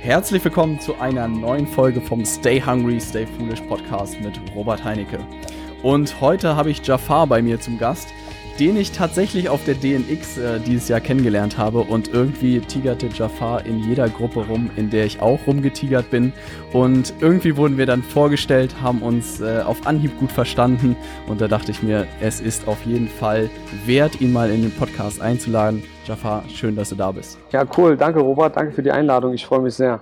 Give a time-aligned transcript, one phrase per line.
[0.00, 5.18] Herzlich willkommen zu einer neuen Folge vom Stay Hungry, Stay Foolish Podcast mit Robert Heinecke.
[5.82, 8.14] Und heute habe ich Jafar bei mir zum Gast
[8.58, 11.80] den ich tatsächlich auf der DNX äh, dieses Jahr kennengelernt habe.
[11.80, 16.32] Und irgendwie tigerte Jafar in jeder Gruppe rum, in der ich auch rumgetigert bin.
[16.72, 20.96] Und irgendwie wurden wir dann vorgestellt, haben uns äh, auf Anhieb gut verstanden.
[21.26, 23.48] Und da dachte ich mir, es ist auf jeden Fall
[23.86, 25.82] wert, ihn mal in den Podcast einzuladen.
[26.06, 27.38] Jafar, schön, dass du da bist.
[27.52, 27.96] Ja, cool.
[27.96, 28.56] Danke, Robert.
[28.56, 29.34] Danke für die Einladung.
[29.34, 30.00] Ich freue mich sehr.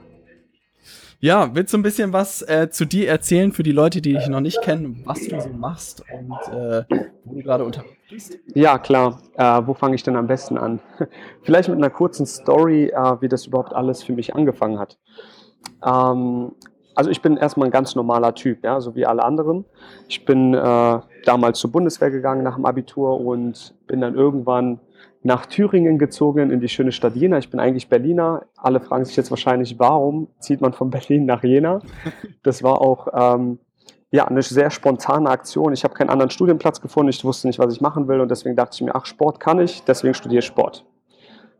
[1.20, 4.29] Ja, willst du ein bisschen was äh, zu dir erzählen für die Leute, die dich
[4.29, 6.84] noch nicht kennen, was du so machst und äh,
[7.25, 8.39] wo du gerade unterwegs bist?
[8.55, 9.23] Ja, klar.
[9.34, 10.80] Äh, wo fange ich denn am besten an?
[11.42, 14.98] Vielleicht mit einer kurzen Story, äh, wie das überhaupt alles für mich angefangen hat.
[15.83, 16.52] Ähm,
[16.95, 19.64] also ich bin erstmal ein ganz normaler Typ, ja, so wie alle anderen.
[20.09, 24.80] Ich bin äh, damals zur Bundeswehr gegangen nach dem Abitur und bin dann irgendwann
[25.23, 27.39] nach Thüringen gezogen, in die schöne Stadt Jena.
[27.39, 28.47] Ich bin eigentlich Berliner.
[28.56, 31.81] Alle fragen sich jetzt wahrscheinlich, warum zieht man von Berlin nach Jena?
[32.42, 33.58] Das war auch ähm,
[34.11, 35.73] ja, eine sehr spontane Aktion.
[35.73, 37.11] Ich habe keinen anderen Studienplatz gefunden.
[37.11, 38.20] Ich wusste nicht, was ich machen will.
[38.20, 40.84] Und deswegen dachte ich mir, ach, Sport kann ich, deswegen studiere ich Sport.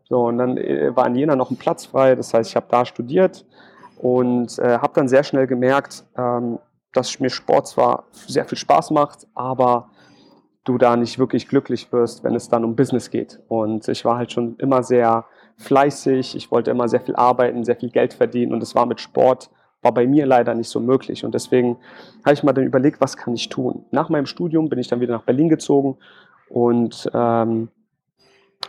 [0.09, 2.15] So, und dann äh, war in Jena noch ein Platz frei.
[2.15, 3.45] Das heißt, ich habe da studiert
[3.97, 6.59] und äh, habe dann sehr schnell gemerkt, ähm,
[6.93, 9.89] dass mir Sport zwar sehr viel Spaß macht, aber
[10.67, 13.39] du da nicht wirklich glücklich wirst, wenn es dann um Business geht.
[13.47, 15.25] Und ich war halt schon immer sehr
[15.57, 18.99] fleißig, ich wollte immer sehr viel arbeiten, sehr viel Geld verdienen und es war mit
[18.99, 19.49] Sport,
[19.81, 21.23] war bei mir leider nicht so möglich.
[21.23, 21.77] Und deswegen
[22.23, 23.85] habe ich mal dann überlegt, was kann ich tun.
[23.91, 25.97] Nach meinem Studium bin ich dann wieder nach Berlin gezogen
[26.49, 27.69] und ähm,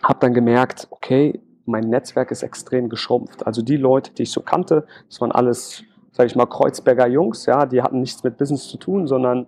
[0.03, 3.47] habe dann gemerkt, okay, mein Netzwerk ist extrem geschrumpft.
[3.47, 7.45] Also die Leute, die ich so kannte, das waren alles, sage ich mal, Kreuzberger Jungs,
[7.47, 9.47] ja, die hatten nichts mit Business zu tun, sondern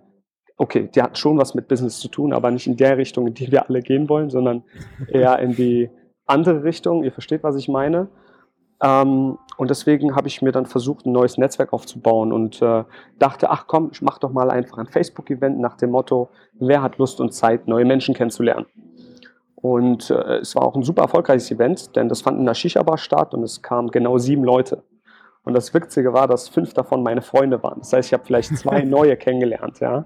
[0.57, 3.33] okay, die hat schon was mit Business zu tun, aber nicht in der Richtung, in
[3.33, 4.63] die wir alle gehen wollen, sondern
[5.07, 5.89] eher in die
[6.25, 7.03] andere Richtung.
[7.03, 8.09] Ihr versteht, was ich meine.
[8.81, 12.83] Ähm, und deswegen habe ich mir dann versucht, ein neues Netzwerk aufzubauen und äh,
[13.19, 16.97] dachte, ach komm, ich mache doch mal einfach ein Facebook-Event nach dem Motto, wer hat
[16.97, 18.65] Lust und Zeit, neue Menschen kennenzulernen.
[19.55, 22.97] Und äh, es war auch ein super erfolgreiches Event, denn das fand in der Shisha-Bar
[22.97, 24.83] statt und es kamen genau sieben Leute.
[25.43, 27.79] Und das Witzige war, dass fünf davon meine Freunde waren.
[27.79, 29.79] Das heißt, ich habe vielleicht zwei neue kennengelernt.
[29.79, 30.05] Ja.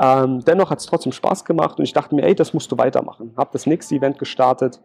[0.00, 2.78] Ähm, dennoch hat es trotzdem Spaß gemacht und ich dachte mir, ey, das musst du
[2.78, 3.32] weitermachen.
[3.36, 4.80] Habe das nächste Event gestartet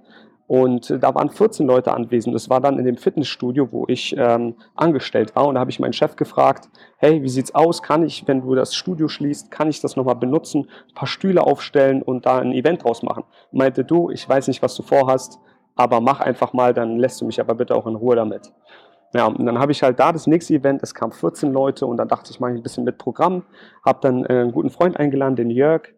[0.49, 2.33] und da waren 14 Leute anwesend.
[2.33, 5.47] Das war dann in dem Fitnessstudio, wo ich ähm, angestellt war.
[5.47, 7.83] Und da habe ich meinen Chef gefragt, hey, wie sieht's aus?
[7.83, 11.43] Kann ich, wenn du das Studio schließt, kann ich das nochmal benutzen, ein paar Stühle
[11.43, 13.25] aufstellen und da ein Event draus machen?
[13.51, 15.39] Meinte du, ich weiß nicht, was du vorhast,
[15.75, 18.51] aber mach einfach mal, dann lässt du mich aber bitte auch in Ruhe damit.
[19.13, 21.97] Ja, und dann habe ich halt da das nächste Event, es kamen 14 Leute und
[21.97, 23.43] dann dachte ich, mache ich ein bisschen mit Programm,
[23.83, 25.89] habe dann äh, einen guten Freund eingeladen, den Jörg,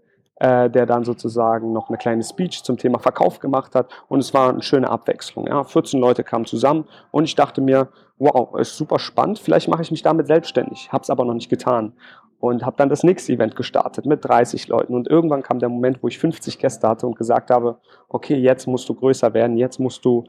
[0.42, 3.90] äh, der dann sozusagen noch eine kleine Speech zum Thema Verkauf gemacht hat.
[4.08, 5.46] Und es war eine schöne Abwechslung.
[5.48, 5.64] Ja.
[5.64, 9.92] 14 Leute kamen zusammen und ich dachte mir, wow, ist super spannend, vielleicht mache ich
[9.92, 11.94] mich damit selbstständig, habe es aber noch nicht getan.
[12.40, 14.96] Und habe dann das nächste Event gestartet mit 30 Leuten.
[14.96, 17.78] Und irgendwann kam der Moment, wo ich 50 Gäste hatte und gesagt habe,
[18.10, 20.24] okay, jetzt musst du größer werden, jetzt musst du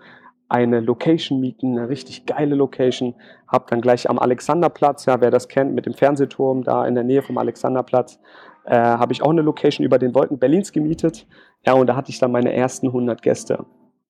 [0.52, 3.14] eine Location mieten, eine richtig geile Location.
[3.48, 7.04] Hab dann gleich am Alexanderplatz, ja, wer das kennt, mit dem Fernsehturm da in der
[7.04, 8.20] Nähe vom Alexanderplatz,
[8.66, 11.26] äh, habe ich auch eine Location über den Wolken Berlins gemietet.
[11.66, 13.64] Ja, und da hatte ich dann meine ersten 100 Gäste.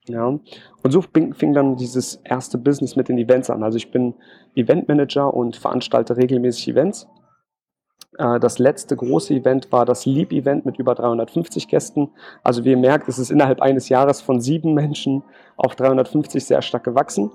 [0.08, 3.62] Ja, und so fing dann dieses erste Business mit den Events an.
[3.62, 4.14] Also ich bin
[4.56, 7.06] Eventmanager und veranstalte regelmäßig Events.
[8.18, 12.10] Äh, das letzte große Event war das Leap-Event mit über 350 Gästen.
[12.42, 15.22] Also wie ihr merkt, es ist innerhalb eines Jahres von sieben Menschen
[15.56, 17.30] auf 350 sehr stark gewachsen.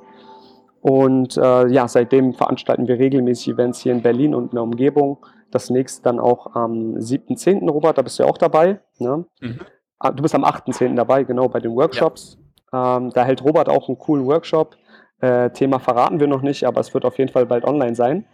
[0.81, 5.25] Und äh, ja, seitdem veranstalten wir regelmäßig Events hier in Berlin und in der Umgebung.
[5.51, 7.69] Das nächste dann auch am 7.10.
[7.69, 8.79] Robert, da bist du ja auch dabei.
[8.99, 9.25] Ne?
[9.41, 9.59] Mhm.
[9.99, 10.95] Ah, du bist am 8.10.
[10.95, 12.37] dabei, genau, bei den Workshops.
[12.71, 12.97] Ja.
[12.97, 14.75] Ähm, da hält Robert auch einen coolen Workshop.
[15.19, 18.25] Äh, Thema verraten wir noch nicht, aber es wird auf jeden Fall bald online sein.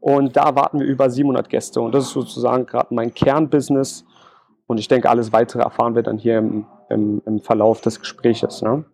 [0.00, 1.80] Und da warten wir über 700 Gäste.
[1.80, 4.04] Und das ist sozusagen gerade mein Kernbusiness.
[4.66, 8.62] Und ich denke, alles weitere erfahren wir dann hier im, im, im Verlauf des Gespräches.
[8.62, 8.84] Ne?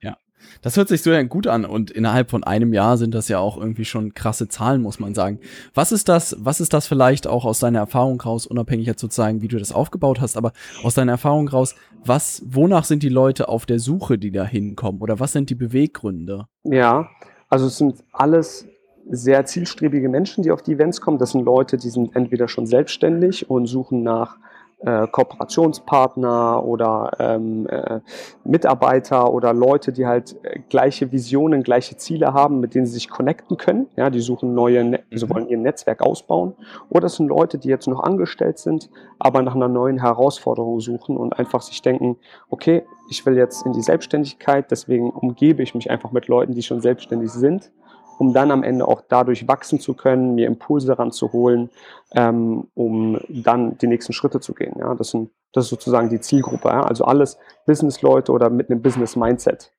[0.00, 0.16] Ja,
[0.62, 1.64] das hört sich so gut an.
[1.64, 5.14] Und innerhalb von einem Jahr sind das ja auch irgendwie schon krasse Zahlen, muss man
[5.14, 5.38] sagen.
[5.74, 9.42] Was ist das, was ist das vielleicht auch aus deiner Erfahrung raus, unabhängig jetzt sozusagen,
[9.42, 10.52] wie du das aufgebaut hast, aber
[10.82, 11.74] aus deiner Erfahrung raus,
[12.04, 15.00] was, wonach sind die Leute auf der Suche, die da hinkommen?
[15.00, 16.46] Oder was sind die Beweggründe?
[16.64, 17.08] Ja,
[17.48, 18.66] also es sind alles
[19.10, 21.18] sehr zielstrebige Menschen, die auf die Events kommen.
[21.18, 24.38] Das sind Leute, die sind entweder schon selbstständig und suchen nach
[24.84, 28.00] äh, Kooperationspartner oder ähm, äh,
[28.44, 33.08] Mitarbeiter oder Leute, die halt äh, gleiche Visionen, gleiche Ziele haben, mit denen sie sich
[33.08, 33.86] connecten können.
[33.96, 36.54] Ja, die suchen neue, ne also wollen ihr Netzwerk ausbauen.
[36.90, 41.16] Oder es sind Leute, die jetzt noch angestellt sind, aber nach einer neuen Herausforderung suchen
[41.16, 42.16] und einfach sich denken,
[42.50, 46.62] okay, ich will jetzt in die Selbstständigkeit, deswegen umgebe ich mich einfach mit Leuten, die
[46.62, 47.70] schon selbstständig sind
[48.18, 51.70] um dann am Ende auch dadurch wachsen zu können, mir Impulse ranzuholen,
[52.12, 54.76] ähm, um dann die nächsten Schritte zu gehen.
[54.78, 56.68] Ja, das, sind, das ist sozusagen die Zielgruppe.
[56.68, 56.82] Ja?
[56.82, 59.72] Also alles Business-Leute oder mit einem Business-Mindset.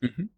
[0.00, 0.30] Mhm.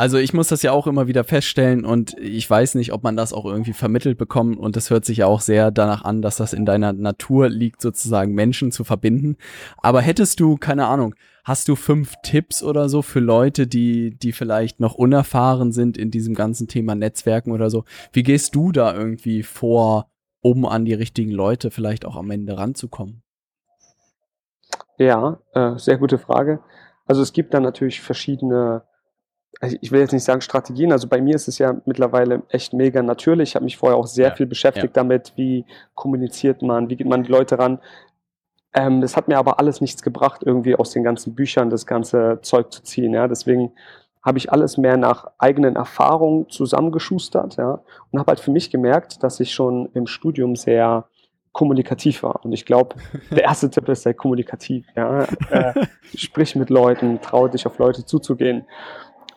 [0.00, 3.18] Also ich muss das ja auch immer wieder feststellen und ich weiß nicht, ob man
[3.18, 6.38] das auch irgendwie vermittelt bekommt und das hört sich ja auch sehr danach an, dass
[6.38, 9.36] das in deiner Natur liegt, sozusagen Menschen zu verbinden.
[9.76, 11.14] Aber hättest du, keine Ahnung,
[11.44, 16.10] hast du fünf Tipps oder so für Leute, die, die vielleicht noch unerfahren sind in
[16.10, 17.84] diesem ganzen Thema Netzwerken oder so?
[18.10, 20.08] Wie gehst du da irgendwie vor,
[20.40, 23.22] um an die richtigen Leute vielleicht auch am Ende ranzukommen?
[24.96, 26.60] Ja, äh, sehr gute Frage.
[27.04, 28.84] Also es gibt da natürlich verschiedene
[29.80, 33.02] ich will jetzt nicht sagen Strategien, also bei mir ist es ja mittlerweile echt mega
[33.02, 33.50] natürlich.
[33.50, 35.02] Ich habe mich vorher auch sehr ja, viel beschäftigt ja.
[35.02, 37.78] damit, wie kommuniziert man, wie geht man die Leute ran.
[38.72, 42.38] Ähm, das hat mir aber alles nichts gebracht, irgendwie aus den ganzen Büchern das ganze
[42.42, 43.12] Zeug zu ziehen.
[43.12, 43.28] Ja?
[43.28, 43.72] Deswegen
[44.22, 47.82] habe ich alles mehr nach eigenen Erfahrungen zusammengeschustert ja?
[48.10, 51.06] und habe halt für mich gemerkt, dass ich schon im Studium sehr
[51.52, 52.44] kommunikativ war.
[52.44, 52.96] Und ich glaube,
[53.30, 54.86] der erste Tipp ist, sei kommunikativ.
[54.94, 55.24] Ja?
[55.50, 58.64] Äh, sprich mit Leuten, trau dich auf Leute zuzugehen.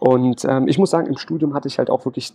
[0.05, 2.33] Und ähm, ich muss sagen, im Studium hatte ich halt auch wirklich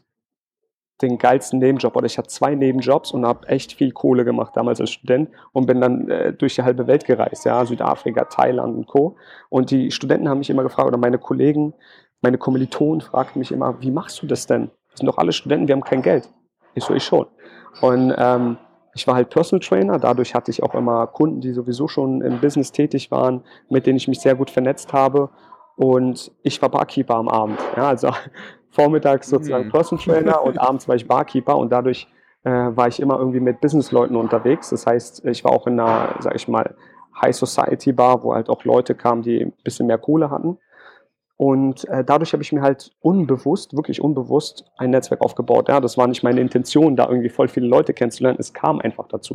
[1.03, 4.81] den geilsten Nebenjob oder ich hatte zwei Nebenjobs und habe echt viel Kohle gemacht damals
[4.81, 8.87] als Student und bin dann äh, durch die halbe Welt gereist, ja, Südafrika, Thailand und
[8.87, 9.17] Co.
[9.50, 11.75] Und die Studenten haben mich immer gefragt oder meine Kollegen,
[12.23, 14.71] meine Kommilitonen fragten mich immer, wie machst du das denn?
[14.88, 16.26] Wir sind doch alle Studenten, wir haben kein Geld.
[16.75, 17.26] Ich so, ich schon.
[17.82, 18.56] Und ähm,
[18.94, 22.41] ich war halt Personal Trainer, dadurch hatte ich auch immer Kunden, die sowieso schon im
[22.41, 25.29] Business tätig waren, mit denen ich mich sehr gut vernetzt habe
[25.78, 27.58] und ich war Barkeeper am Abend.
[27.76, 28.10] Ja, also
[28.70, 29.70] vormittags sozusagen mhm.
[29.70, 32.08] Personal Trainer und abends war ich Barkeeper und dadurch
[32.42, 34.70] äh, war ich immer irgendwie mit Businessleuten unterwegs.
[34.70, 36.75] Das heißt, ich war auch in einer, sag ich mal,
[37.22, 40.58] High Society Bar, wo halt auch Leute kamen, die ein bisschen mehr Kohle hatten.
[41.36, 45.69] Und äh, dadurch habe ich mir halt unbewusst, wirklich unbewusst ein Netzwerk aufgebaut.
[45.69, 48.38] Ja, das war nicht meine Intention, da irgendwie voll viele Leute kennenzulernen.
[48.40, 49.34] Es kam einfach dazu.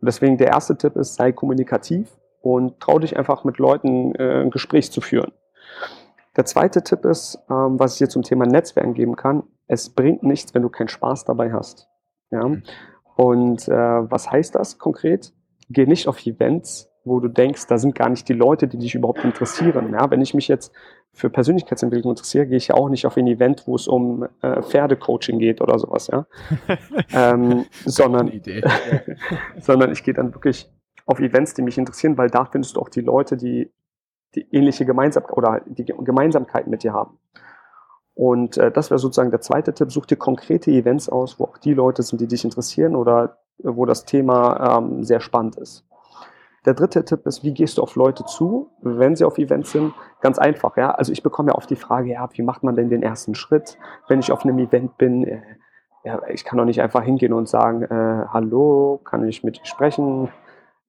[0.00, 2.08] Und deswegen der erste Tipp ist, sei kommunikativ
[2.40, 5.32] und trau dich einfach mit Leuten äh, ein Gespräch zu führen.
[6.36, 10.22] Der zweite Tipp ist, ähm, was ich dir zum Thema Netzwerken geben kann, es bringt
[10.22, 11.88] nichts, wenn du keinen Spaß dabei hast.
[12.30, 12.46] Ja?
[12.46, 12.62] Mhm.
[13.16, 15.32] Und äh, was heißt das konkret?
[15.68, 18.94] Geh nicht auf Events, wo du denkst, da sind gar nicht die Leute, die dich
[18.94, 19.92] überhaupt interessieren.
[19.92, 20.10] Ja?
[20.10, 20.72] Wenn ich mich jetzt
[21.12, 24.62] für Persönlichkeitsentwicklung interessiere, gehe ich ja auch nicht auf ein Event, wo es um äh,
[24.62, 26.26] Pferdecoaching geht oder sowas, ja.
[27.12, 28.30] ähm, sondern,
[29.58, 30.70] sondern ich gehe dann wirklich
[31.04, 33.72] auf Events, die mich interessieren, weil da findest du auch die Leute, die
[34.34, 37.18] die ähnliche Gemeinsamkeit oder die Gemeinsamkeiten mit dir haben.
[38.14, 39.92] Und äh, das wäre sozusagen der zweite Tipp.
[39.92, 43.64] Such dir konkrete Events aus, wo auch die Leute sind, die dich interessieren oder äh,
[43.64, 45.84] wo das Thema ähm, sehr spannend ist.
[46.64, 49.94] Der dritte Tipp ist, wie gehst du auf Leute zu, wenn sie auf Events sind?
[50.20, 50.90] Ganz einfach, ja.
[50.90, 53.78] Also ich bekomme ja oft die Frage, ja, wie macht man denn den ersten Schritt,
[54.08, 55.24] wenn ich auf einem Event bin?
[55.24, 55.40] Äh,
[56.04, 59.64] ja, ich kann doch nicht einfach hingehen und sagen, äh, hallo, kann ich mit dir
[59.64, 60.28] sprechen?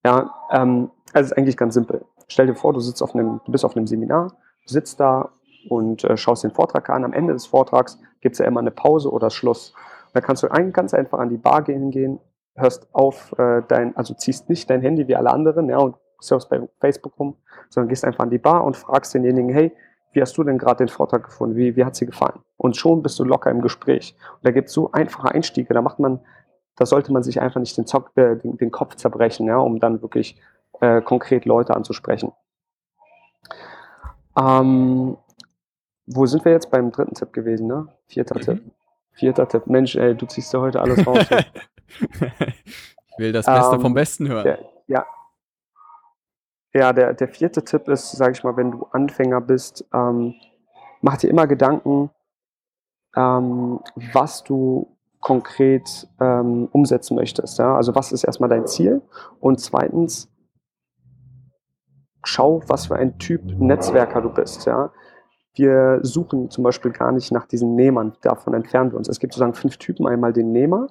[0.03, 2.03] Ja, ähm, also es ist eigentlich ganz simpel.
[2.29, 5.29] Stell dir vor, du sitzt auf einem, du bist auf einem Seminar, sitzt da
[5.67, 7.03] und äh, schaust den Vortrag an.
[7.03, 9.73] Am Ende des Vortrags gibt es ja immer eine Pause oder Schluss.
[10.05, 12.19] Und da kannst du ein, ganz einfach an die Bar gehen, gehen
[12.55, 16.49] hörst auf äh, dein, also ziehst nicht dein Handy wie alle anderen, ja, und surfst
[16.49, 17.35] bei Facebook rum,
[17.69, 19.71] sondern gehst einfach an die Bar und fragst denjenigen, hey,
[20.11, 21.55] wie hast du denn gerade den Vortrag gefunden?
[21.55, 22.39] Wie, wie hat sie gefallen?
[22.57, 24.15] Und schon bist du locker im Gespräch.
[24.33, 26.19] Und da gibt es so einfache Einstiege, da macht man,
[26.75, 29.79] da sollte man sich einfach nicht den, Zock, äh, den, den Kopf zerbrechen, ja, um
[29.79, 30.39] dann wirklich
[30.81, 32.31] äh, konkret Leute anzusprechen.
[34.37, 35.17] Ähm,
[36.05, 37.87] wo sind wir jetzt beim dritten Tipp gewesen, ne?
[38.07, 38.41] Vierter mhm.
[38.41, 38.71] Tipp.
[39.11, 39.67] Vierter Tipp.
[39.67, 41.25] Mensch, ey, du ziehst ja heute alles raus.
[41.29, 44.43] ich will das Beste ähm, vom Besten hören.
[44.43, 45.05] Der, ja.
[46.73, 50.35] Ja, der, der vierte Tipp ist, sage ich mal, wenn du Anfänger bist, ähm,
[51.01, 52.11] mach dir immer Gedanken,
[53.15, 53.79] ähm,
[54.13, 57.59] was du konkret ähm, umsetzen möchtest.
[57.59, 57.75] Ja?
[57.75, 59.01] Also was ist erstmal dein Ziel?
[59.39, 60.29] Und zweitens,
[62.23, 64.65] schau, was für ein Typ Netzwerker du bist.
[64.65, 64.91] Ja?
[65.53, 69.09] Wir suchen zum Beispiel gar nicht nach diesen Nehmern, davon entfernen wir uns.
[69.09, 70.07] Es gibt sozusagen fünf Typen.
[70.07, 70.87] Einmal den Nehmer.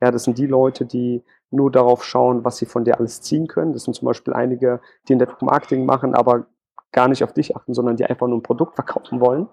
[0.00, 3.48] Ja, das sind die Leute, die nur darauf schauen, was sie von dir alles ziehen
[3.48, 3.72] können.
[3.72, 6.46] Das sind zum Beispiel einige, die Network Marketing machen, aber
[6.92, 9.48] gar nicht auf dich achten, sondern die einfach nur ein Produkt verkaufen wollen.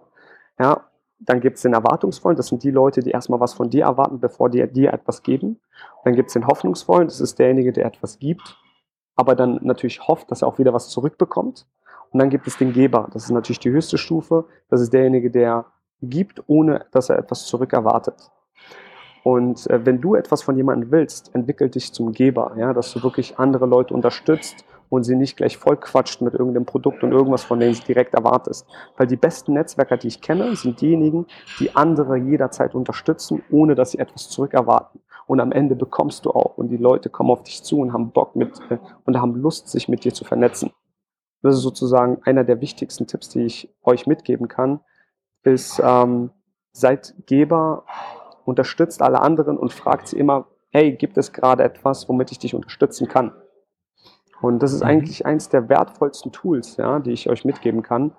[0.60, 0.86] Ja,
[1.20, 4.20] dann gibt es den Erwartungsvollen, das sind die Leute, die erstmal was von dir erwarten,
[4.20, 5.60] bevor die dir etwas geben.
[6.04, 8.58] dann gibt es den Hoffnungsvollen, das ist derjenige, der etwas gibt
[9.16, 11.66] aber dann natürlich hofft, dass er auch wieder was zurückbekommt.
[12.12, 13.10] Und dann gibt es den Geber.
[13.14, 14.46] Das ist natürlich die höchste Stufe.
[14.70, 15.66] Das ist derjenige, der
[16.02, 18.32] gibt, ohne dass er etwas zurückerwartet.
[19.24, 23.02] Und äh, wenn du etwas von jemandem willst, entwickel dich zum Geber, ja, dass du
[23.02, 27.60] wirklich andere Leute unterstützt und sie nicht gleich vollquatscht mit irgendeinem Produkt und irgendwas, von
[27.60, 28.68] dem sie direkt erwartest.
[28.98, 31.26] Weil die besten Netzwerker, die ich kenne, sind diejenigen,
[31.60, 35.02] die andere jederzeit unterstützen, ohne dass sie etwas zurückerwarten.
[35.28, 38.12] Und am Ende bekommst du auch und die Leute kommen auf dich zu und haben
[38.12, 40.72] Bock mit äh, und haben Lust, sich mit dir zu vernetzen.
[41.42, 44.80] Das ist sozusagen einer der wichtigsten Tipps, die ich euch mitgeben kann,
[45.44, 46.32] ist, ähm,
[46.72, 47.86] seid Geber,
[48.46, 52.54] unterstützt alle anderen und fragt sie immer, hey, gibt es gerade etwas, womit ich dich
[52.54, 53.32] unterstützen kann?
[54.42, 54.90] Und das ist mhm.
[54.90, 58.12] eigentlich eins der wertvollsten Tools, ja, die ich euch mitgeben kann,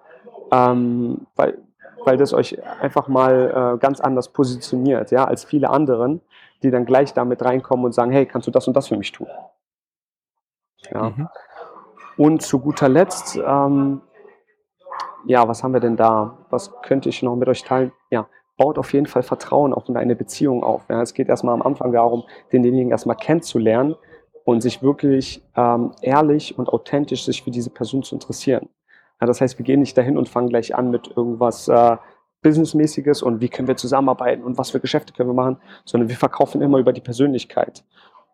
[0.52, 1.58] ähm, weil,
[2.04, 6.20] weil das euch einfach mal äh, ganz anders positioniert, ja, als viele anderen,
[6.62, 9.12] die dann gleich damit reinkommen und sagen, hey, kannst du das und das für mich
[9.12, 9.28] tun?
[10.90, 11.10] Ja.
[11.10, 11.28] Mhm.
[12.16, 14.00] Und zu guter Letzt, ähm,
[15.26, 16.38] ja, was haben wir denn da?
[16.50, 17.92] Was könnte ich noch mit euch teilen?
[18.10, 20.82] Ja, baut auf jeden Fall Vertrauen auch in eine Beziehung auf.
[20.88, 23.96] Ja, es geht erstmal am Anfang darum, denjenigen erstmal kennenzulernen
[24.44, 28.68] und sich wirklich ähm, ehrlich und authentisch sich für diese Person zu interessieren.
[29.20, 31.96] Ja, das heißt, wir gehen nicht dahin und fangen gleich an mit irgendwas äh,
[32.46, 36.16] Businessmäßiges und wie können wir zusammenarbeiten und was für Geschäfte können wir machen, sondern wir
[36.16, 37.84] verkaufen immer über die Persönlichkeit.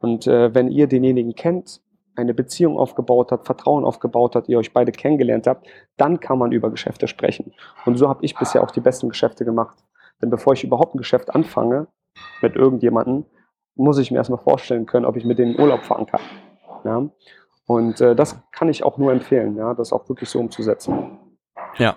[0.00, 1.80] Und äh, wenn ihr denjenigen kennt,
[2.14, 5.66] eine Beziehung aufgebaut hat, Vertrauen aufgebaut hat, ihr euch beide kennengelernt habt,
[5.96, 7.54] dann kann man über Geschäfte sprechen.
[7.86, 9.78] Und so habe ich bisher auch die besten Geschäfte gemacht.
[10.20, 11.86] Denn bevor ich überhaupt ein Geschäft anfange
[12.42, 13.24] mit irgendjemandem,
[13.76, 16.20] muss ich mir erstmal vorstellen können, ob ich mit denen Urlaub fahren kann.
[16.84, 17.08] Ja?
[17.66, 21.18] Und äh, das kann ich auch nur empfehlen, ja, das auch wirklich so umzusetzen.
[21.78, 21.96] Ja,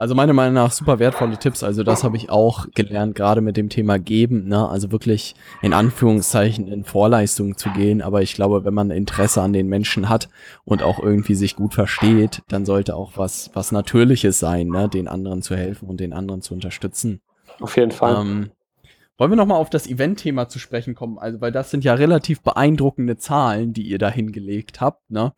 [0.00, 1.64] also meiner Meinung nach super wertvolle Tipps.
[1.64, 4.46] Also das habe ich auch gelernt, gerade mit dem Thema geben.
[4.46, 4.68] Ne?
[4.68, 8.00] Also wirklich in Anführungszeichen in Vorleistung zu gehen.
[8.00, 10.28] Aber ich glaube, wenn man Interesse an den Menschen hat
[10.64, 14.88] und auch irgendwie sich gut versteht, dann sollte auch was, was Natürliches sein, ne?
[14.88, 17.20] den anderen zu helfen und den anderen zu unterstützen.
[17.58, 18.24] Auf jeden Fall.
[18.24, 18.50] Ähm,
[19.18, 21.18] wollen wir nochmal auf das Event-Thema zu sprechen kommen?
[21.18, 25.34] Also, weil das sind ja relativ beeindruckende Zahlen, die ihr da hingelegt habt, ne?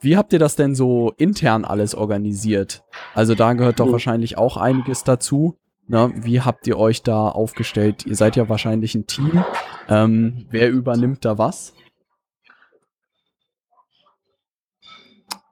[0.00, 2.82] Wie habt ihr das denn so intern alles organisiert?
[3.14, 3.92] Also, da gehört doch mhm.
[3.92, 5.56] wahrscheinlich auch einiges dazu.
[5.88, 6.12] Ne?
[6.16, 8.04] Wie habt ihr euch da aufgestellt?
[8.04, 9.42] Ihr seid ja wahrscheinlich ein Team.
[9.88, 11.72] Ähm, wer übernimmt da was?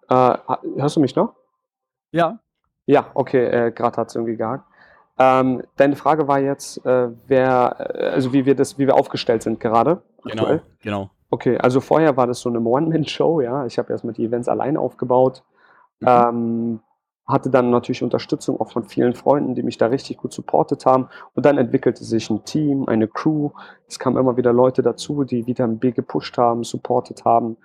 [0.09, 0.37] Äh,
[0.77, 1.35] hörst du mich noch?
[2.13, 2.39] Ja.
[2.85, 4.65] Ja, okay, äh, gerade hat es irgendwie gehakt.
[5.19, 9.43] Ähm, deine Frage war jetzt, äh, wer, äh, also wie wir das, wie wir aufgestellt
[9.43, 10.03] sind gerade.
[10.25, 10.63] Genau, aktuell.
[10.83, 11.11] genau.
[11.31, 13.67] Okay, also vorher war das so eine One-Man-Show, ja.
[13.67, 15.43] Ich habe erstmal die Events alleine aufgebaut.
[16.01, 16.09] Mhm.
[16.09, 16.81] Ähm,
[17.27, 21.09] hatte dann natürlich Unterstützung auch von vielen Freunden, die mich da richtig gut supportet haben.
[21.35, 23.51] Und dann entwickelte sich ein Team, eine Crew.
[23.89, 27.57] Es kamen immer wieder Leute dazu, die wieder ein B gepusht haben, supportet haben.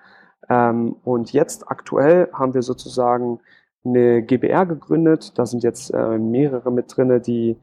[0.49, 3.39] Ähm, und jetzt aktuell haben wir sozusagen
[3.83, 5.37] eine GBR gegründet.
[5.37, 7.57] Da sind jetzt äh, mehrere mit drinne, die,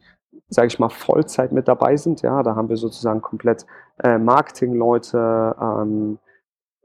[0.49, 2.23] sage ich mal, Vollzeit mit dabei sind.
[2.23, 3.67] Ja, da haben wir sozusagen komplett
[4.03, 6.19] äh, Marketingleute, ähm,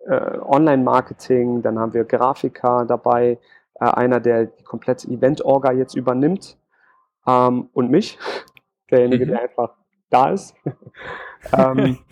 [0.05, 3.39] äh, Online-Marketing, dann haben wir Grafiker dabei,
[3.75, 6.57] äh, einer, der die komplette Event-Orga jetzt übernimmt
[7.27, 8.19] ähm, und mich,
[8.91, 9.29] derjenige, mhm.
[9.29, 9.73] der einfach
[10.09, 10.55] da ist.
[11.57, 11.99] ähm,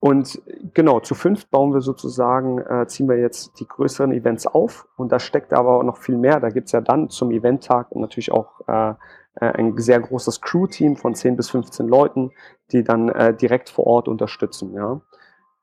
[0.00, 0.40] und
[0.74, 5.10] genau, zu fünf bauen wir sozusagen, äh, ziehen wir jetzt die größeren Events auf und
[5.10, 6.38] da steckt aber noch viel mehr.
[6.38, 8.94] Da gibt's ja dann zum Eventtag natürlich auch äh, äh
[9.40, 12.30] ein sehr großes Crew-Team von 10 bis 15 Leuten,
[12.70, 14.72] die dann äh, direkt vor Ort unterstützen.
[14.74, 15.00] Ja.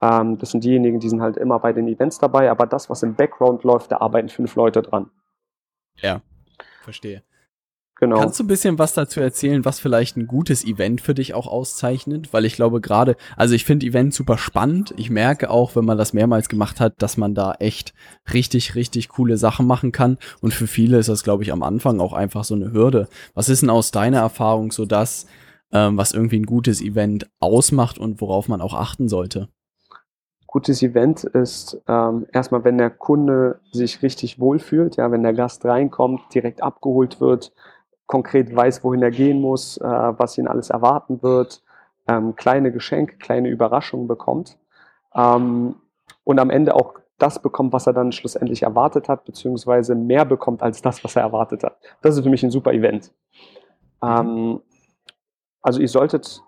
[0.02, 3.04] Ähm, das sind diejenigen, die sind halt immer bei den Events dabei, aber das, was
[3.04, 5.12] im Background läuft, da arbeiten fünf Leute dran.
[5.96, 6.22] Ja,
[6.82, 7.24] verstehe.
[7.98, 8.20] Genau.
[8.20, 11.48] Kannst du ein bisschen was dazu erzählen, was vielleicht ein gutes Event für dich auch
[11.48, 12.34] auszeichnet?
[12.34, 14.94] Weil ich glaube gerade, also ich finde Events super spannend.
[14.98, 17.94] Ich merke auch, wenn man das mehrmals gemacht hat, dass man da echt
[18.34, 20.18] richtig, richtig coole Sachen machen kann.
[20.42, 23.08] Und für viele ist das, glaube ich, am Anfang auch einfach so eine Hürde.
[23.34, 25.26] Was ist denn aus deiner Erfahrung so das,
[25.72, 29.48] ähm, was irgendwie ein gutes Event ausmacht und worauf man auch achten sollte?
[30.48, 35.66] Gutes Event ist ähm, erstmal, wenn der Kunde sich richtig wohlfühlt, ja, wenn der Gast
[35.66, 37.52] reinkommt, direkt abgeholt wird,
[38.08, 41.64] konkret weiß, wohin er gehen muss, äh, was ihn alles erwarten wird,
[42.08, 44.58] ähm, kleine Geschenke, kleine Überraschungen bekommt
[45.16, 45.76] ähm,
[46.24, 50.62] und am Ende auch das bekommt, was er dann schlussendlich erwartet hat, beziehungsweise mehr bekommt
[50.62, 51.78] als das, was er erwartet hat.
[52.02, 53.12] Das ist für mich ein super Event.
[54.02, 54.10] Mhm.
[54.10, 54.62] Ähm,
[55.62, 56.42] also ihr solltet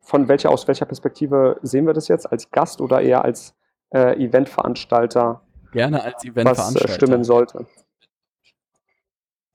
[0.00, 2.30] von welcher, aus welcher Perspektive sehen wir das jetzt?
[2.30, 3.54] Als Gast oder eher als
[3.90, 5.42] äh, Eventveranstalter?
[5.72, 6.84] Gerne als Eventveranstalter.
[6.84, 7.66] Was äh, stimmen sollte.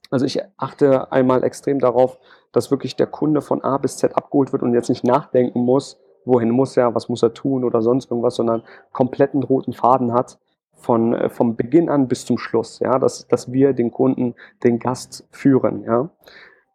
[0.10, 2.20] Also ich achte einmal extrem darauf,
[2.52, 6.00] dass wirklich der Kunde von A bis Z abgeholt wird und jetzt nicht nachdenken muss,
[6.26, 10.40] wohin muss er, was muss er tun oder sonst irgendwas, sondern kompletten roten Faden hat
[10.74, 14.80] von äh, vom Beginn an bis zum Schluss, ja, dass, dass wir den Kunden, den
[14.80, 16.10] Gast führen, ja.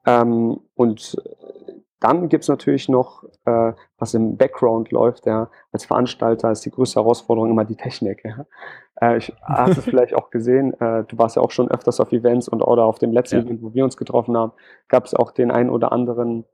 [0.07, 1.17] Ähm, und
[2.05, 6.71] dann gibt es natürlich noch, äh, was im Background läuft, ja, als Veranstalter ist die
[6.71, 8.23] größte Herausforderung immer die Technik.
[8.25, 8.45] Ja.
[9.01, 12.13] Äh, ich hast es vielleicht auch gesehen, äh, du warst ja auch schon öfters auf
[12.13, 13.43] Events und oder auf dem letzten ja.
[13.43, 14.53] Event, wo wir uns getroffen haben,
[14.89, 16.45] gab es auch den einen oder anderen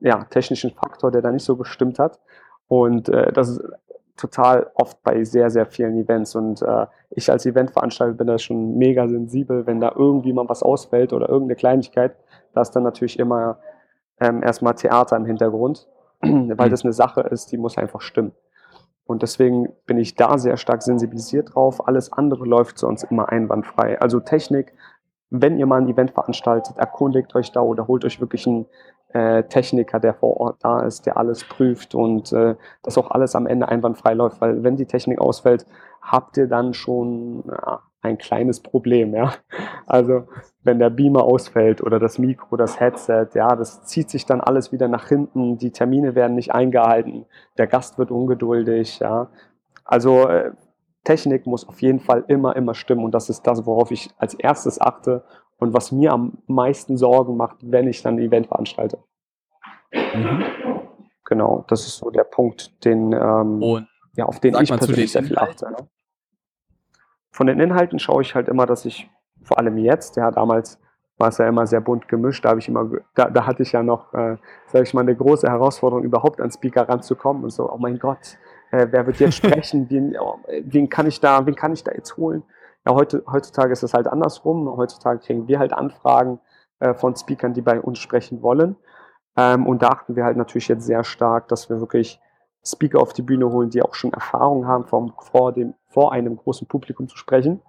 [0.00, 2.20] ja, technischen Faktor, der da nicht so gestimmt hat.
[2.68, 3.62] Und äh, das ist
[4.18, 6.34] total oft bei sehr, sehr vielen Events.
[6.34, 10.62] Und äh, ich als Eventveranstalter bin da schon mega sensibel, wenn da irgendwie mal was
[10.62, 12.16] ausfällt oder irgendeine Kleinigkeit,
[12.52, 13.58] da ist dann natürlich immer
[14.20, 15.88] ähm, erstmal Theater im Hintergrund,
[16.20, 16.70] weil mhm.
[16.70, 18.32] das eine Sache ist, die muss einfach stimmen.
[19.06, 21.86] Und deswegen bin ich da sehr stark sensibilisiert drauf.
[21.86, 24.00] Alles andere läuft sonst immer einwandfrei.
[24.00, 24.72] Also Technik,
[25.28, 28.66] wenn ihr mal ein Event veranstaltet, erkundigt euch da oder holt euch wirklich einen
[29.08, 33.34] äh, Techniker, der vor Ort da ist, der alles prüft und äh, dass auch alles
[33.34, 34.40] am Ende einwandfrei läuft.
[34.40, 35.66] Weil wenn die Technik ausfällt,
[36.00, 39.34] habt ihr dann schon ja, ein kleines Problem, ja.
[39.86, 40.24] Also
[40.64, 44.72] wenn der Beamer ausfällt oder das Mikro, das Headset, ja, das zieht sich dann alles
[44.72, 47.26] wieder nach hinten, die Termine werden nicht eingehalten,
[47.58, 49.28] der Gast wird ungeduldig, ja.
[49.84, 50.52] Also äh,
[51.04, 54.34] Technik muss auf jeden Fall immer, immer stimmen und das ist das, worauf ich als
[54.34, 55.22] erstes achte
[55.58, 58.98] und was mir am meisten Sorgen macht, wenn ich dann ein Event veranstalte.
[59.92, 60.44] Mhm.
[61.24, 65.38] Genau, das ist so der Punkt, den, ähm, ja, auf den ich persönlich sehr viel
[65.38, 65.70] achte.
[65.70, 65.76] Ne?
[67.30, 69.10] Von den Inhalten schaue ich halt immer, dass ich,
[69.44, 70.78] vor allem jetzt, ja, damals
[71.18, 73.72] war es ja immer sehr bunt gemischt, da habe ich immer, da, da hatte ich
[73.72, 74.36] ja noch, äh,
[74.66, 78.36] sage ich mal, eine große Herausforderung, überhaupt an Speaker ranzukommen und so, oh mein Gott,
[78.72, 81.92] äh, wer wird jetzt sprechen, wen, oh, wen kann ich da, wen kann ich da
[81.92, 82.42] jetzt holen?
[82.86, 84.68] Ja, heute, heutzutage ist es halt andersrum.
[84.76, 86.38] Heutzutage kriegen wir halt Anfragen
[86.80, 88.76] äh, von Speakern, die bei uns sprechen wollen.
[89.36, 92.20] Ähm, und da achten wir halt natürlich jetzt sehr stark, dass wir wirklich
[92.62, 96.36] Speaker auf die Bühne holen, die auch schon Erfahrung haben, vom, vor, dem, vor einem
[96.36, 97.62] großen Publikum zu sprechen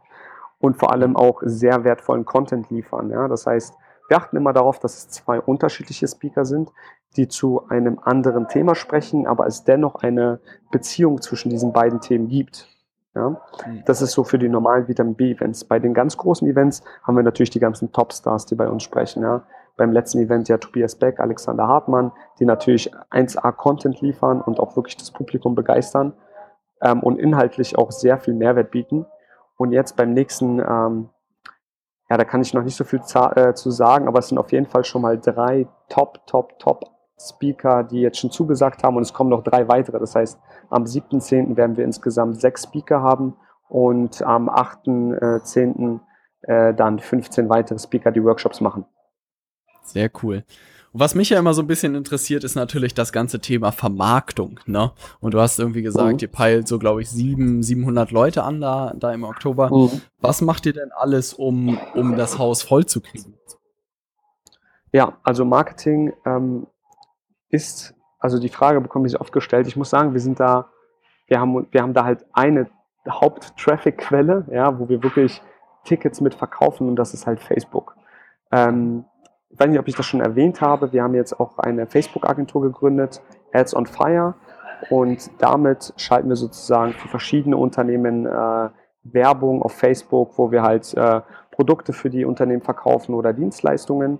[0.65, 3.09] und vor allem auch sehr wertvollen Content liefern.
[3.09, 3.27] Ja?
[3.27, 3.75] Das heißt,
[4.07, 6.71] wir achten immer darauf, dass es zwei unterschiedliche Speaker sind,
[7.17, 10.39] die zu einem anderen Thema sprechen, aber es dennoch eine
[10.71, 12.67] Beziehung zwischen diesen beiden Themen gibt.
[13.15, 13.41] Ja?
[13.63, 13.83] Hm.
[13.85, 15.63] Das ist so für die normalen Vitamin B-Events.
[15.63, 19.23] Bei den ganz großen Events haben wir natürlich die ganzen Topstars, die bei uns sprechen.
[19.23, 19.43] Ja?
[19.77, 24.75] beim letzten Event ja Tobias Beck, Alexander Hartmann, die natürlich 1A Content liefern und auch
[24.75, 26.13] wirklich das Publikum begeistern
[26.81, 29.05] ähm, und inhaltlich auch sehr viel Mehrwert bieten.
[29.57, 31.09] Und jetzt beim nächsten, ähm,
[32.09, 34.51] ja, da kann ich noch nicht so viel äh, zu sagen, aber es sind auf
[34.51, 39.03] jeden Fall schon mal drei Top, Top, Top Speaker, die jetzt schon zugesagt haben und
[39.03, 39.99] es kommen noch drei weitere.
[39.99, 40.39] Das heißt,
[40.69, 41.55] am 7.10.
[41.55, 43.35] werden wir insgesamt sechs Speaker haben
[43.69, 45.99] und am 8.10.
[46.41, 48.85] Äh, dann 15 weitere Speaker, die Workshops machen.
[49.81, 50.43] Sehr cool.
[50.97, 54.93] Was mich ja immer so ein bisschen interessiert, ist natürlich das ganze Thema Vermarktung, ne?
[55.19, 56.19] Und du hast irgendwie gesagt, mhm.
[56.21, 59.69] ihr peilt so, glaube ich, sieben, 700 Leute an da, da im Oktober.
[59.75, 60.01] Mhm.
[60.21, 63.33] Was macht ihr denn alles, um, um das Haus voll zu kriegen?
[64.93, 66.65] Ja, also Marketing ähm,
[67.49, 69.67] ist, also die Frage bekomme ich oft gestellt.
[69.67, 70.69] Ich muss sagen, wir sind da,
[71.27, 72.69] wir haben, wir haben da halt eine
[73.05, 75.41] Haupt-Traffic-Quelle, ja, wo wir wirklich
[75.83, 77.97] Tickets mit verkaufen und das ist halt Facebook.
[78.53, 79.03] Ähm,
[79.55, 82.61] ich weiß nicht, ob ich das schon erwähnt habe, wir haben jetzt auch eine Facebook-Agentur
[82.61, 83.21] gegründet,
[83.53, 84.33] Ads on Fire.
[84.89, 88.69] Und damit schalten wir sozusagen für verschiedene Unternehmen äh,
[89.03, 94.19] Werbung auf Facebook, wo wir halt äh, Produkte für die Unternehmen verkaufen oder Dienstleistungen.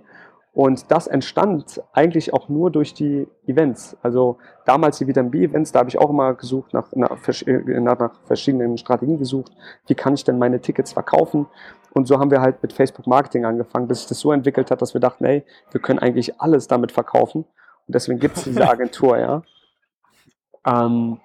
[0.56, 3.94] Und das entstand eigentlich auch nur durch die Events.
[4.00, 8.78] Also damals die Vitamin B-Events, da habe ich auch immer gesucht nach, nach, nach, verschiedenen
[8.78, 9.52] Strategien gesucht.
[9.86, 11.44] Wie kann ich denn meine Tickets verkaufen?
[11.92, 14.80] Und so haben wir halt mit Facebook Marketing angefangen, bis sich das so entwickelt hat,
[14.80, 17.42] dass wir dachten, hey, wir können eigentlich alles damit verkaufen.
[17.86, 19.42] Und deswegen gibt es diese Agentur, ja.
[20.66, 21.20] Ähm,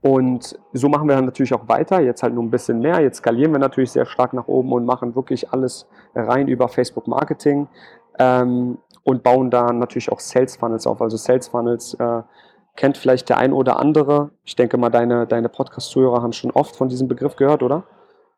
[0.00, 3.00] und so machen wir dann natürlich auch weiter, jetzt halt nur ein bisschen mehr.
[3.00, 7.08] Jetzt skalieren wir natürlich sehr stark nach oben und machen wirklich alles rein über Facebook
[7.08, 7.66] Marketing
[8.18, 11.00] ähm, und bauen da natürlich auch Sales Funnels auf.
[11.00, 12.22] Also Sales Funnels äh,
[12.76, 14.30] kennt vielleicht der ein oder andere.
[14.44, 17.84] Ich denke mal, deine, deine Podcast-Zuhörer haben schon oft von diesem Begriff gehört, oder?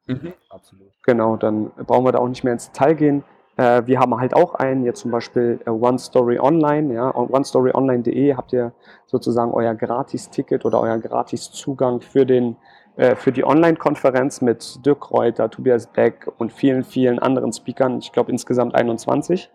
[0.06, 0.88] Mhm, absolut.
[1.04, 3.24] Genau, dann brauchen wir da auch nicht mehr ins Detail gehen.
[3.56, 8.34] Äh, wir haben halt auch einen, jetzt zum Beispiel äh, One Story Online, ja, onestoryonline.de
[8.34, 8.72] habt ihr
[9.06, 12.56] sozusagen euer Gratis-Ticket oder euer Gratis-Zugang für den
[12.96, 18.30] für die Online-Konferenz mit Dirk Reuter, Tobias Beck und vielen, vielen anderen Speakern, ich glaube
[18.30, 19.50] insgesamt 21.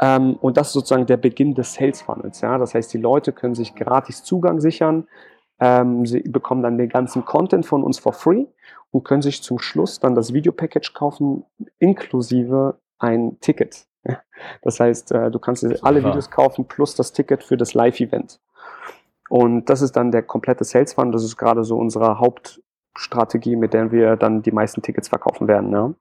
[0.00, 2.40] Ähm, und das ist sozusagen der Beginn des Sales Funnels.
[2.40, 2.58] Ja?
[2.58, 5.06] Das heißt, die Leute können sich gratis Zugang sichern,
[5.60, 8.46] ähm, sie bekommen dann den ganzen Content von uns for free
[8.90, 11.44] und können sich zum Schluss dann das Videopackage kaufen,
[11.78, 13.86] inklusive ein Ticket.
[14.62, 18.40] Das heißt, äh, du kannst alle Videos kaufen plus das Ticket für das Live-Event.
[19.30, 21.14] Und das ist dann der komplette Sales Fund.
[21.14, 25.72] Das ist gerade so unsere Hauptstrategie, mit der wir dann die meisten Tickets verkaufen werden.
[25.72, 25.94] Ja.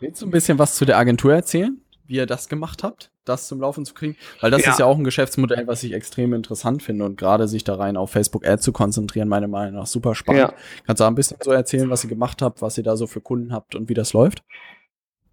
[0.00, 3.12] Willst du ein bisschen was zu der Agentur erzählen, wie ihr das gemacht habt?
[3.24, 4.16] das zum Laufen zu kriegen?
[4.40, 4.72] Weil das ja.
[4.72, 7.96] ist ja auch ein Geschäftsmodell, was ich extrem interessant finde und gerade sich da rein
[7.96, 10.42] auf Facebook Ads zu konzentrieren, meiner Meinung nach super spannend.
[10.42, 10.54] Ja.
[10.86, 13.06] Kannst du auch ein bisschen so erzählen, was ihr gemacht habt, was ihr da so
[13.06, 14.42] für Kunden habt und wie das läuft?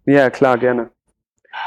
[0.06, 0.90] Ja, klar, gerne.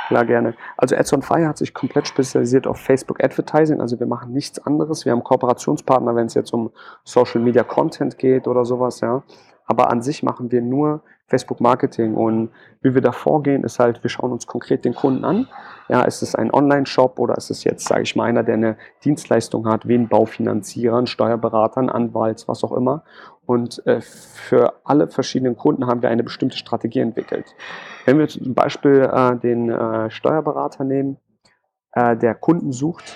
[0.08, 0.56] Klar, gerne.
[0.78, 3.82] Also Ads on Fire hat sich komplett spezialisiert auf Facebook Advertising.
[3.82, 5.06] Also wir machen nichts anderes.
[5.06, 6.72] Wir haben Kooperationspartner, wenn es jetzt um
[7.04, 9.24] Social Media Content geht oder sowas, ja.
[9.66, 14.04] Aber an sich machen wir nur Facebook Marketing und wie wir da vorgehen, ist halt,
[14.04, 15.48] wir schauen uns konkret den Kunden an.
[15.90, 18.78] Ja, ist es ein Online-Shop oder ist es jetzt, sage ich mal, einer, der eine
[19.04, 23.04] Dienstleistung hat, wie ein Baufinanzierer, ein Steuerberater, ein Anwalt, was auch immer.
[23.46, 27.56] Und äh, für alle verschiedenen Kunden haben wir eine bestimmte Strategie entwickelt.
[28.06, 31.18] Wenn wir zum Beispiel äh, den äh, Steuerberater nehmen,
[31.94, 33.16] äh, der Kunden sucht,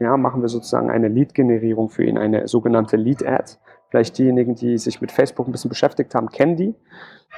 [0.00, 3.58] ja, machen wir sozusagen eine Lead-Generierung für ihn, eine sogenannte Lead-Ad.
[3.90, 6.74] Vielleicht diejenigen, die sich mit Facebook ein bisschen beschäftigt haben, kennen die.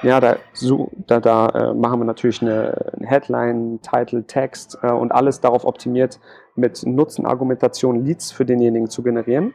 [0.03, 4.91] Ja, da, so, da, da äh, machen wir natürlich eine, eine Headline, Title, Text äh,
[4.91, 6.19] und alles darauf optimiert,
[6.55, 9.53] mit Nutzenargumentation Leads für denjenigen zu generieren.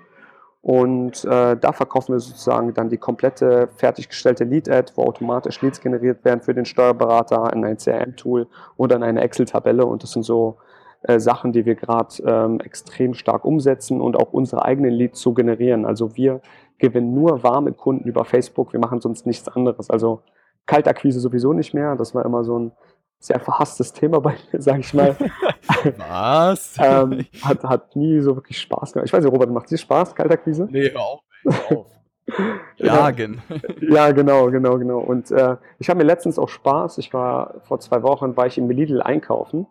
[0.63, 6.25] Und äh, da verkaufen wir sozusagen dann die komplette fertiggestellte Lead-Ad, wo automatisch Leads generiert
[6.25, 9.87] werden für den Steuerberater in ein CRM-Tool oder in eine Excel-Tabelle.
[9.87, 10.57] Und das sind so
[11.03, 15.35] äh, Sachen, die wir gerade ähm, extrem stark umsetzen und auch unsere eigenen Leads zu
[15.35, 15.87] generieren.
[15.87, 16.41] Also wir
[16.79, 19.91] gewinnen nur warme Kunden über Facebook, wir machen sonst nichts anderes.
[19.91, 20.23] Also
[20.67, 21.97] Kaltakquise sowieso nicht mehr.
[21.97, 22.73] Das war immer so ein
[23.19, 25.17] sehr verhasstes Thema bei mir, sage ich mal.
[25.99, 26.77] Was?
[26.79, 29.07] ähm, hat, hat nie so wirklich Spaß gemacht.
[29.07, 30.69] Ich weiß nicht, Robert, macht dir Spaß, Kaltakquise?
[30.71, 31.21] Nee, hör auf.
[31.45, 31.87] Hör auf.
[32.77, 33.41] Jagen.
[33.81, 34.99] ja, genau, genau, genau.
[34.99, 36.99] Und äh, ich habe mir letztens auch Spaß.
[36.99, 39.69] Ich war vor zwei Wochen war ich im Lidl einkaufen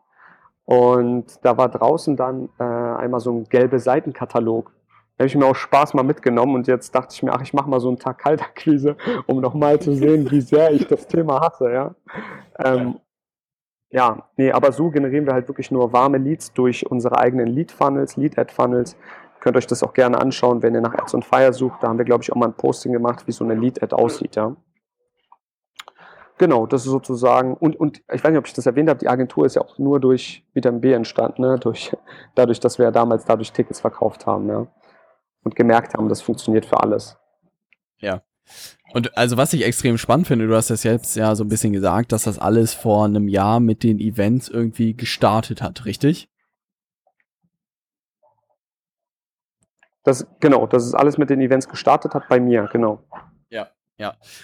[0.64, 4.72] und da war draußen dann äh, einmal so ein gelbe Seitenkatalog
[5.18, 7.70] habe ich mir auch Spaß mal mitgenommen und jetzt dachte ich mir, ach, ich mache
[7.70, 8.98] mal so einen Tag Kaltakquise,
[9.28, 11.96] um nochmal zu sehen, wie sehr ich das Thema hasse, ja.
[12.60, 13.00] Ähm,
[13.90, 18.18] ja, nee, aber so generieren wir halt wirklich nur warme Leads durch unsere eigenen Lead-Funnels,
[18.18, 18.98] Lead-Ad-Funnels.
[19.40, 21.82] Könnt euch das auch gerne anschauen, wenn ihr nach Ads on Fire sucht.
[21.82, 24.36] Da haben wir, glaube ich, auch mal ein Posting gemacht, wie so eine Lead-Ad aussieht,
[24.36, 24.56] ja.
[26.38, 29.08] Genau, das ist sozusagen, und, und ich weiß nicht, ob ich das erwähnt habe, die
[29.08, 31.58] Agentur ist ja auch nur durch Vitamin B entstanden, ne?
[31.58, 31.96] durch,
[32.34, 34.50] dadurch, dass wir ja damals dadurch Tickets verkauft haben.
[34.50, 34.68] Ja?
[35.46, 37.18] Und gemerkt haben, das funktioniert für alles.
[38.00, 38.24] Ja.
[38.94, 41.72] Und also was ich extrem spannend finde, du hast das jetzt ja so ein bisschen
[41.72, 46.30] gesagt, dass das alles vor einem Jahr mit den Events irgendwie gestartet hat, richtig?
[50.04, 53.04] Das, genau, dass es alles mit den Events gestartet hat bei mir, genau.
[53.50, 53.70] Ja,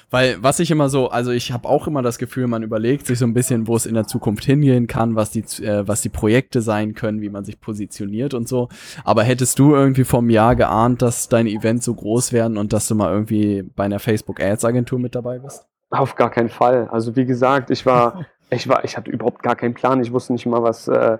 [0.09, 3.19] weil was ich immer so, also ich habe auch immer das Gefühl, man überlegt sich
[3.19, 6.09] so ein bisschen, wo es in der Zukunft hingehen kann, was die, äh, was die
[6.09, 8.69] Projekte sein können, wie man sich positioniert und so.
[9.03, 12.87] Aber hättest du irgendwie vom Jahr geahnt, dass deine Events so groß werden und dass
[12.87, 15.67] du mal irgendwie bei einer Facebook Ads Agentur mit dabei bist?
[15.89, 16.87] Auf gar keinen Fall.
[16.89, 20.01] Also wie gesagt, ich war, ich war, ich hatte überhaupt gar keinen Plan.
[20.01, 21.17] Ich wusste nicht mal, was äh,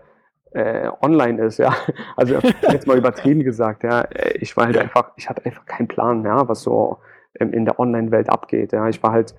[0.52, 1.76] äh, online ist, ja.
[2.15, 2.36] Also
[2.72, 4.08] jetzt mal übertrieben gesagt, ja.
[4.36, 7.00] Ich war halt einfach, ich hatte einfach keinen Plan, ja, was so
[7.42, 8.74] in der Online-Welt abgeht.
[8.74, 9.36] Ja, ich war halt,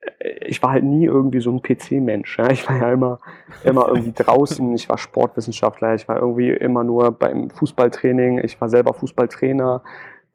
[0.00, 2.38] äh, ich war halt nie irgendwie so ein PC-Mensch.
[2.38, 2.50] Ja?
[2.50, 3.20] Ich war ja immer,
[3.64, 4.74] immer irgendwie draußen.
[4.74, 5.94] Ich war Sportwissenschaftler.
[5.94, 8.38] Ich war irgendwie immer nur beim Fußballtraining.
[8.44, 9.82] Ich war selber Fußballtrainer.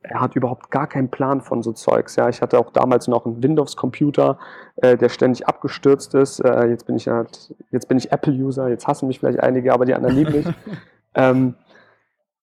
[0.04, 2.16] Er hat überhaupt gar keinen Plan von so Zeugs.
[2.16, 4.40] Ja, ich hatte auch damals noch einen Windows-Computer,
[4.78, 6.40] äh, der ständig abgestürzt ist.
[6.40, 8.68] Äh, jetzt bin ich halt, jetzt bin ich Apple-User.
[8.70, 10.48] Jetzt hassen mich vielleicht einige, aber die anderen lieben mich.
[11.16, 11.56] ähm,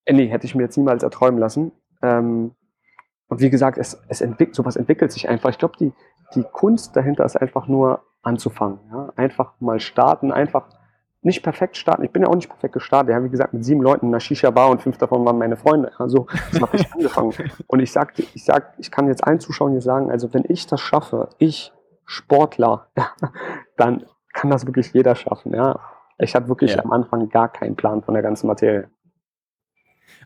[0.04, 1.72] äh, nee, hätte ich mir jetzt niemals erträumen lassen.
[2.00, 2.52] Ähm,
[3.28, 5.50] und wie gesagt, es, es entwickelt, sowas entwickelt sich einfach.
[5.50, 5.92] Ich glaube, die,
[6.34, 8.80] die Kunst dahinter ist einfach nur anzufangen.
[8.90, 9.12] Ja?
[9.16, 10.66] Einfach mal starten, einfach
[11.20, 12.04] nicht perfekt starten.
[12.04, 13.10] Ich bin ja auch nicht perfekt gestartet.
[13.10, 15.92] Ja, wie gesagt, mit sieben Leuten in einer Shisha-Bar und fünf davon waren meine Freunde.
[15.98, 17.34] Also, so habe ich angefangen.
[17.66, 20.66] Und ich sag, ich sag, ich kann jetzt allen Zuschauern hier sagen, also wenn ich
[20.66, 21.72] das schaffe, ich
[22.04, 23.10] Sportler, ja,
[23.76, 25.52] dann kann das wirklich jeder schaffen.
[25.54, 25.80] Ja,
[26.18, 26.84] ich hatte wirklich ja.
[26.84, 28.88] am Anfang gar keinen Plan von der ganzen Materie.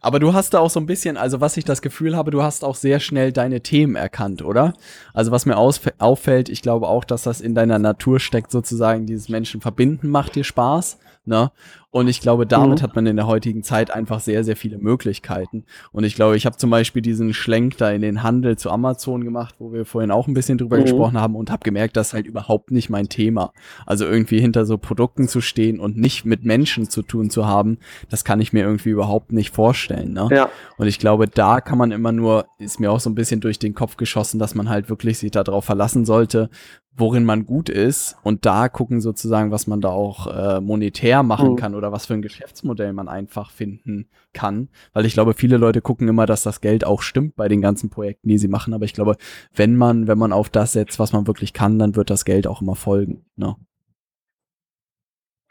[0.03, 2.43] Aber du hast da auch so ein bisschen, also was ich das Gefühl habe, du
[2.43, 4.75] hast auch sehr schnell deine Themen erkannt, oder?
[5.15, 9.29] Also was mir auffällt, ich glaube auch, dass das in deiner Natur steckt, sozusagen dieses
[9.29, 10.99] Menschen verbinden macht dir Spaß.
[11.25, 11.53] Ne?
[11.91, 12.83] Und ich glaube, damit mhm.
[12.83, 15.67] hat man in der heutigen Zeit einfach sehr, sehr viele Möglichkeiten.
[15.93, 19.25] Und ich glaube, ich habe zum Beispiel diesen Schlenk da in den Handel zu Amazon
[19.25, 20.83] gemacht, wo wir vorhin auch ein bisschen drüber mhm.
[20.83, 23.53] gesprochen haben und habe gemerkt, das ist halt überhaupt nicht mein Thema.
[23.85, 27.79] Also irgendwie hinter so Produkten zu stehen und nicht mit Menschen zu tun zu haben,
[28.09, 30.15] das kann ich mir irgendwie überhaupt nicht vorstellen.
[30.15, 30.29] Ne?
[30.31, 30.49] Ja.
[30.79, 33.59] Und ich glaube, da kann man immer nur, ist mir auch so ein bisschen durch
[33.59, 36.49] den Kopf geschossen, dass man halt wirklich sich darauf verlassen sollte,
[36.95, 41.53] worin man gut ist und da gucken sozusagen, was man da auch äh, monetär machen
[41.53, 41.57] mhm.
[41.57, 44.69] kann oder was für ein Geschäftsmodell man einfach finden kann.
[44.93, 47.89] Weil ich glaube, viele Leute gucken immer, dass das Geld auch stimmt bei den ganzen
[47.89, 48.75] Projekten, die sie machen.
[48.75, 49.17] Aber ich glaube,
[49.55, 52.47] wenn man, wenn man auf das setzt, was man wirklich kann, dann wird das Geld
[52.47, 53.25] auch immer folgen.
[53.37, 53.57] Ne?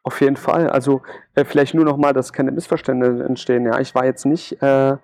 [0.03, 0.69] Auf jeden Fall.
[0.69, 1.01] Also
[1.35, 3.65] äh, vielleicht nur noch mal, dass keine Missverständnisse entstehen.
[3.65, 4.97] Ja, ich war jetzt nicht äh,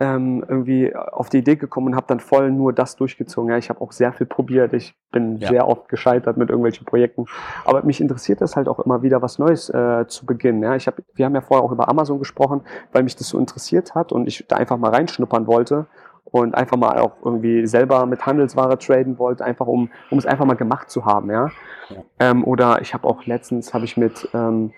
[0.00, 3.50] ähm, irgendwie auf die Idee gekommen und habe dann voll nur das durchgezogen.
[3.50, 4.72] Ja, ich habe auch sehr viel probiert.
[4.72, 5.48] Ich bin ja.
[5.48, 7.26] sehr oft gescheitert mit irgendwelchen Projekten.
[7.66, 10.62] Aber mich interessiert das halt auch immer wieder, was Neues äh, zu beginnen.
[10.62, 13.38] Ja, ich hab, wir haben ja vorher auch über Amazon gesprochen, weil mich das so
[13.38, 15.86] interessiert hat und ich da einfach mal reinschnuppern wollte
[16.24, 20.46] und einfach mal auch irgendwie selber mit Handelsware traden wollte, einfach um, um es einfach
[20.46, 21.30] mal gemacht zu haben.
[21.30, 21.50] Ja.
[21.90, 21.96] ja.
[22.20, 24.72] Ähm, oder ich habe auch letztens habe ich mit ähm,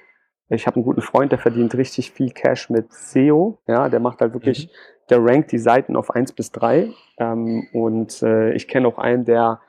[0.55, 3.59] ich habe einen guten Freund, der verdient richtig viel Cash mit SEO.
[3.67, 4.71] Ja, der macht halt wirklich, mhm.
[5.13, 6.89] Der rankt die Seiten auf 1 bis 3.
[7.19, 9.61] Ähm, und äh, ich kenne auch einen, der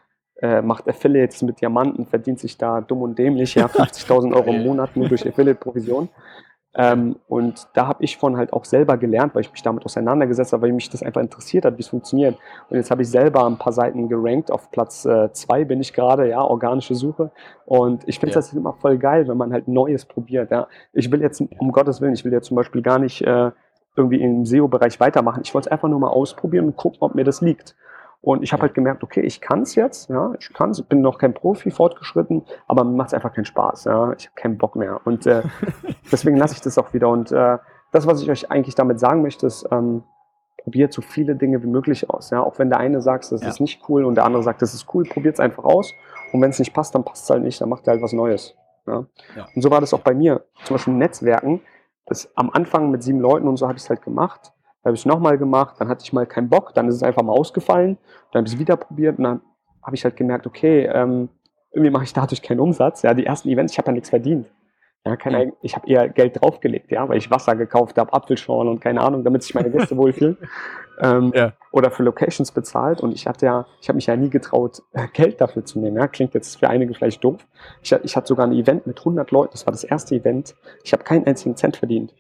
[0.42, 4.64] äh, macht Affiliates mit Diamanten, verdient sich da dumm und dämlich, ja, 50.000 Euro im
[4.64, 6.08] Monat nur durch Affiliate-Provision.
[6.76, 10.54] Ähm, und da habe ich von halt auch selber gelernt, weil ich mich damit auseinandergesetzt
[10.54, 12.38] habe, weil mich das einfach interessiert hat, wie es funktioniert.
[12.70, 14.50] Und jetzt habe ich selber ein paar Seiten gerankt.
[14.50, 17.32] Auf Platz äh, zwei bin ich gerade, ja, organische Suche.
[17.66, 18.40] Und ich finde ja.
[18.40, 20.50] das immer voll geil, wenn man halt Neues probiert.
[20.52, 20.68] Ja.
[20.94, 23.52] Ich will jetzt, um Gottes Willen, ich will jetzt zum Beispiel gar nicht äh,
[23.96, 25.42] irgendwie im SEO-Bereich weitermachen.
[25.44, 27.76] Ich wollte es einfach nur mal ausprobieren und gucken, ob mir das liegt.
[28.22, 31.02] Und ich habe halt gemerkt, okay, ich kann es jetzt, ja, ich kann es, bin
[31.02, 34.58] noch kein Profi fortgeschritten, aber mir macht es einfach keinen Spaß, ja, ich habe keinen
[34.58, 35.02] Bock mehr.
[35.04, 35.44] Und äh,
[36.12, 37.10] deswegen lasse ich das auch wieder.
[37.10, 37.58] Und äh,
[37.92, 40.04] das, was ich euch eigentlich damit sagen möchte, ist, ähm,
[40.64, 42.30] probiert so viele Dinge wie möglich aus.
[42.30, 43.50] Ja, auch wenn der eine sagt, das ja.
[43.50, 45.94] ist nicht cool und der andere sagt, das ist cool, probiert es einfach aus.
[46.32, 48.14] Und wenn es nicht passt, dann passt es halt nicht, dann macht ihr halt was
[48.14, 48.56] Neues.
[48.88, 49.06] Ja?
[49.36, 49.48] ja?
[49.54, 50.46] Und so war das auch bei mir.
[50.64, 51.62] Zum Beispiel Netzwerken.
[52.06, 54.52] Das, am Anfang mit sieben Leuten und so habe ich es halt gemacht.
[54.82, 57.04] Dann habe ich es nochmal gemacht, dann hatte ich mal keinen Bock, dann ist es
[57.04, 57.98] einfach mal ausgefallen,
[58.32, 59.42] dann habe ich es wieder probiert und dann
[59.82, 61.30] habe ich halt gemerkt, okay, ähm,
[61.72, 63.02] irgendwie mache ich dadurch keinen Umsatz.
[63.02, 64.48] Ja, die ersten Events, ich habe ja nichts verdient.
[65.06, 65.54] Ja, keine, mhm.
[65.62, 69.24] ich habe eher Geld draufgelegt, ja, weil ich Wasser gekauft habe, Apfelschorle und keine Ahnung,
[69.24, 70.38] damit sich meine Gäste wohlfühlen.
[71.00, 71.54] ähm, ja.
[71.72, 75.42] Oder für Locations bezahlt und ich hatte ja, ich habe mich ja nie getraut, Geld
[75.42, 75.98] dafür zu nehmen.
[75.98, 77.46] Ja, klingt jetzt für einige vielleicht doof.
[77.82, 80.56] Ich, ich hatte sogar ein Event mit 100 Leuten, das war das erste Event.
[80.84, 82.14] Ich habe keinen einzigen Cent verdient.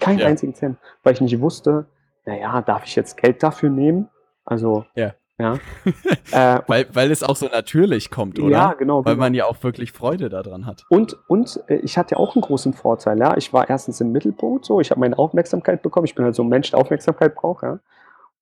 [0.00, 0.26] Keinen ja.
[0.26, 1.86] einzigen Cent, weil ich nicht wusste,
[2.24, 4.08] naja, darf ich jetzt Geld dafür nehmen?
[4.44, 5.14] Also, ja.
[5.38, 5.58] Ja.
[6.32, 8.50] äh, weil, weil es auch so natürlich kommt, oder?
[8.50, 9.04] Ja, genau.
[9.04, 9.24] Weil genau.
[9.24, 10.84] man ja auch wirklich Freude daran hat.
[10.88, 13.36] Und, und äh, ich hatte auch einen großen Vorteil, ja.
[13.36, 16.06] Ich war erstens im Mittelpunkt, so, ich habe meine Aufmerksamkeit bekommen.
[16.06, 17.80] Ich bin halt so ein Mensch, der Aufmerksamkeit braucht, ja.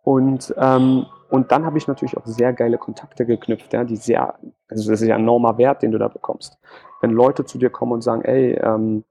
[0.04, 4.34] Und, ähm, und dann habe ich natürlich auch sehr geile Kontakte geknüpft, ja, die sehr,
[4.68, 6.58] also das ist ja ein enormer Wert, den du da bekommst.
[7.00, 9.04] Wenn Leute zu dir kommen und sagen, ey, ähm,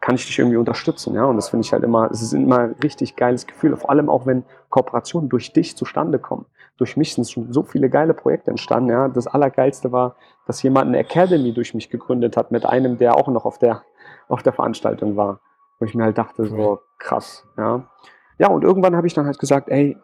[0.00, 1.24] kann ich dich irgendwie unterstützen, ja.
[1.24, 4.10] Und das finde ich halt immer, es ist immer ein richtig geiles Gefühl, vor allem
[4.10, 6.44] auch wenn Kooperationen durch dich zustande kommen.
[6.76, 9.08] Durch mich sind schon so viele geile Projekte entstanden, ja.
[9.08, 13.28] Das Allergeilste war, dass jemand eine Academy durch mich gegründet hat mit einem, der auch
[13.28, 13.82] noch auf der,
[14.28, 15.40] auf der Veranstaltung war.
[15.78, 17.88] Wo ich mir halt dachte, so krass, ja.
[18.38, 19.96] Ja, und irgendwann habe ich dann halt gesagt, ey,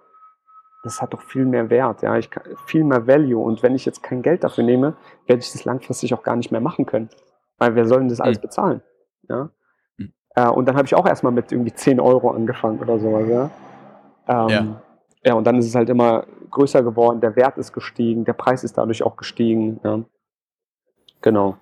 [0.82, 3.42] das hat doch viel mehr Wert, ja, ich kann, viel mehr Value.
[3.42, 4.94] Und wenn ich jetzt kein Geld dafür nehme,
[5.26, 7.10] werde ich das langfristig auch gar nicht mehr machen können.
[7.58, 8.42] Weil wer soll denn das alles hm.
[8.42, 8.82] bezahlen?
[9.28, 9.50] Ja.
[10.34, 13.28] Äh, und dann habe ich auch erstmal mit irgendwie 10 Euro angefangen oder sowas.
[13.28, 13.50] Ja?
[14.28, 14.82] Ähm, ja.
[15.24, 18.64] ja, und dann ist es halt immer größer geworden, der Wert ist gestiegen, der Preis
[18.64, 19.80] ist dadurch auch gestiegen.
[19.84, 20.00] Ja.
[21.20, 21.56] Genau.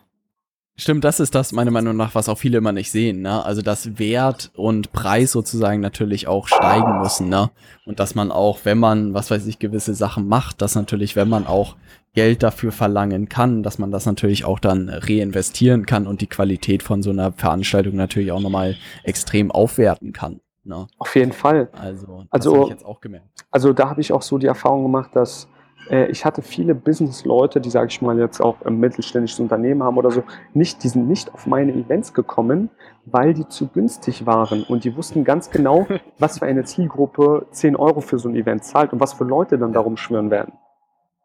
[0.80, 3.44] Stimmt, das ist das meiner Meinung nach, was auch viele immer nicht sehen, ne?
[3.44, 7.50] Also dass Wert und Preis sozusagen natürlich auch steigen müssen, ne?
[7.84, 11.28] Und dass man auch, wenn man, was weiß ich, gewisse Sachen macht, dass natürlich, wenn
[11.28, 11.74] man auch
[12.14, 16.84] Geld dafür verlangen kann, dass man das natürlich auch dann reinvestieren kann und die Qualität
[16.84, 20.40] von so einer Veranstaltung natürlich auch nochmal extrem aufwerten kann.
[20.62, 20.86] Ne?
[20.98, 21.70] Auf jeden Fall.
[21.72, 23.26] Also, das also, habe ich jetzt auch gemerkt.
[23.50, 25.48] Also da habe ich auch so die Erfahrung gemacht, dass
[25.90, 30.10] ich hatte viele Business-Leute, die, sage ich mal, jetzt auch ein mittelständisches Unternehmen haben oder
[30.10, 30.22] so,
[30.54, 32.70] nicht, die sind nicht auf meine Events gekommen,
[33.04, 34.64] weil die zu günstig waren.
[34.64, 35.86] Und die wussten ganz genau,
[36.18, 39.58] was für eine Zielgruppe 10 Euro für so ein Event zahlt und was für Leute
[39.58, 40.52] dann darum schwören werden.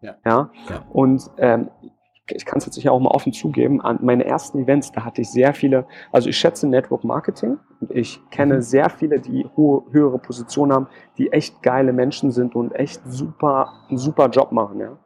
[0.01, 0.15] Ja.
[0.25, 0.49] ja?
[0.69, 0.85] ja.
[0.91, 1.69] Und ähm,
[2.29, 5.21] ich kann es jetzt sicher auch mal offen zugeben, an meine ersten Events, da hatte
[5.21, 8.61] ich sehr viele, also ich schätze Network Marketing und ich kenne mhm.
[8.61, 13.73] sehr viele, die hohe, höhere Positionen haben, die echt geile Menschen sind und echt super,
[13.89, 14.97] einen super Job machen, ja.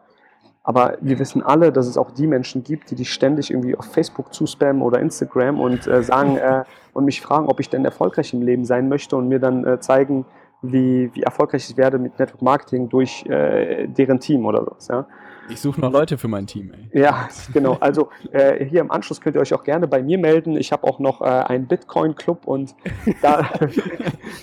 [0.63, 3.85] Aber wir wissen alle, dass es auch die Menschen gibt, die dich ständig irgendwie auf
[3.85, 8.33] Facebook zuspammen oder Instagram und äh, sagen äh, und mich fragen, ob ich denn erfolgreich
[8.33, 10.25] im Leben sein möchte und mir dann äh, zeigen,
[10.61, 14.87] wie, wie erfolgreich ich werde mit Network Marketing durch äh, deren Team oder sowas.
[14.89, 15.07] Ja.
[15.49, 16.71] Ich suche noch Leute für mein Team.
[16.91, 17.01] Ey.
[17.01, 17.77] Ja, genau.
[17.79, 20.57] Also äh, hier im Anschluss könnt ihr euch auch gerne bei mir melden.
[20.57, 22.75] Ich habe auch noch äh, einen Bitcoin-Club und
[23.21, 23.49] da,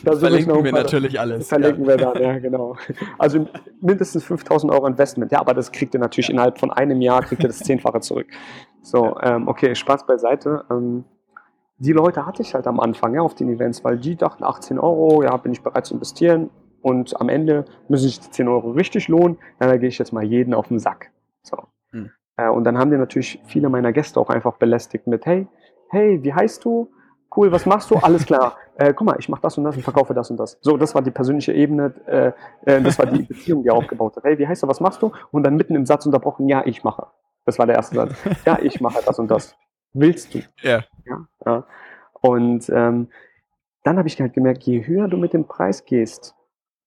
[0.05, 1.49] da verlinken wir natürlich alles.
[1.49, 1.91] Verlinken ja.
[1.91, 2.77] wir dann, ja, genau.
[3.19, 3.47] Also
[3.81, 5.33] mindestens 5000 Euro Investment.
[5.33, 6.35] Ja, aber das kriegt ihr natürlich ja.
[6.35, 8.27] innerhalb von einem Jahr, kriegt ihr das Zehnfache zurück.
[8.83, 10.65] So, ähm, okay, Spaß beiseite.
[10.71, 11.05] Ähm,
[11.79, 14.79] die Leute hatte ich halt am Anfang ja, auf den Events, weil die dachten 18
[14.79, 16.51] Euro, ja, bin ich bereit zu investieren
[16.85, 20.13] und am Ende müssen sich die 10 Euro richtig lohnen, ja, da gehe ich jetzt
[20.13, 21.11] mal jeden auf den Sack.
[21.43, 21.57] So.
[21.93, 22.11] Hm.
[22.37, 25.49] Äh, und dann haben die natürlich viele meiner Gäste auch einfach belästigt mit, hey,
[25.89, 26.91] hey, wie heißt du?
[27.35, 27.97] Cool, was machst du?
[27.97, 28.59] Alles klar.
[28.77, 30.59] Äh, guck mal, ich mache das und das und verkaufe das und das.
[30.61, 32.33] So, das war die persönliche Ebene, äh,
[32.65, 34.25] äh, das war die Beziehung, die er aufgebaut hat.
[34.25, 35.13] Hey, wie heißt du, was machst du?
[35.31, 37.07] Und dann mitten im Satz unterbrochen, ja, ich mache.
[37.45, 38.17] Das war der erste Satz.
[38.45, 39.57] Ja, ich mache das und das.
[39.93, 40.41] Willst du?
[40.61, 40.83] Ja.
[41.07, 41.27] Ja.
[41.47, 41.67] ja.
[42.21, 43.11] Und ähm,
[43.85, 46.35] dann habe ich halt gemerkt, je höher du mit dem Preis gehst,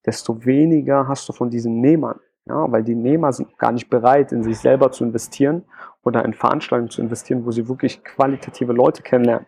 [0.08, 2.20] desto weniger hast du von diesen Nehmern.
[2.46, 5.65] Ja, weil die Nehmer sind gar nicht bereit, in sich selber zu investieren
[6.04, 9.46] oder in Veranstaltungen zu investieren, wo sie wirklich qualitative Leute kennenlernen.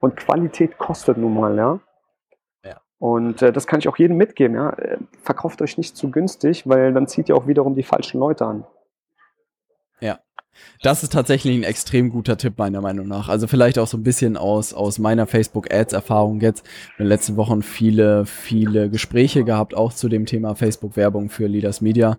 [0.00, 1.80] Und Qualität kostet nun mal, ja.
[2.64, 2.80] ja.
[2.98, 4.70] Und äh, das kann ich auch jedem mitgeben, ja.
[4.70, 8.46] Äh, verkauft euch nicht zu günstig, weil dann zieht ihr auch wiederum die falschen Leute
[8.46, 8.64] an.
[10.00, 10.18] Ja.
[10.82, 13.28] Das ist tatsächlich ein extrem guter Tipp, meiner Meinung nach.
[13.28, 16.64] Also vielleicht auch so ein bisschen aus, aus meiner Facebook-Ads-Erfahrung jetzt.
[16.98, 21.80] In den letzten Wochen viele, viele Gespräche gehabt, auch zu dem Thema Facebook-Werbung für Leaders
[21.80, 22.18] Media.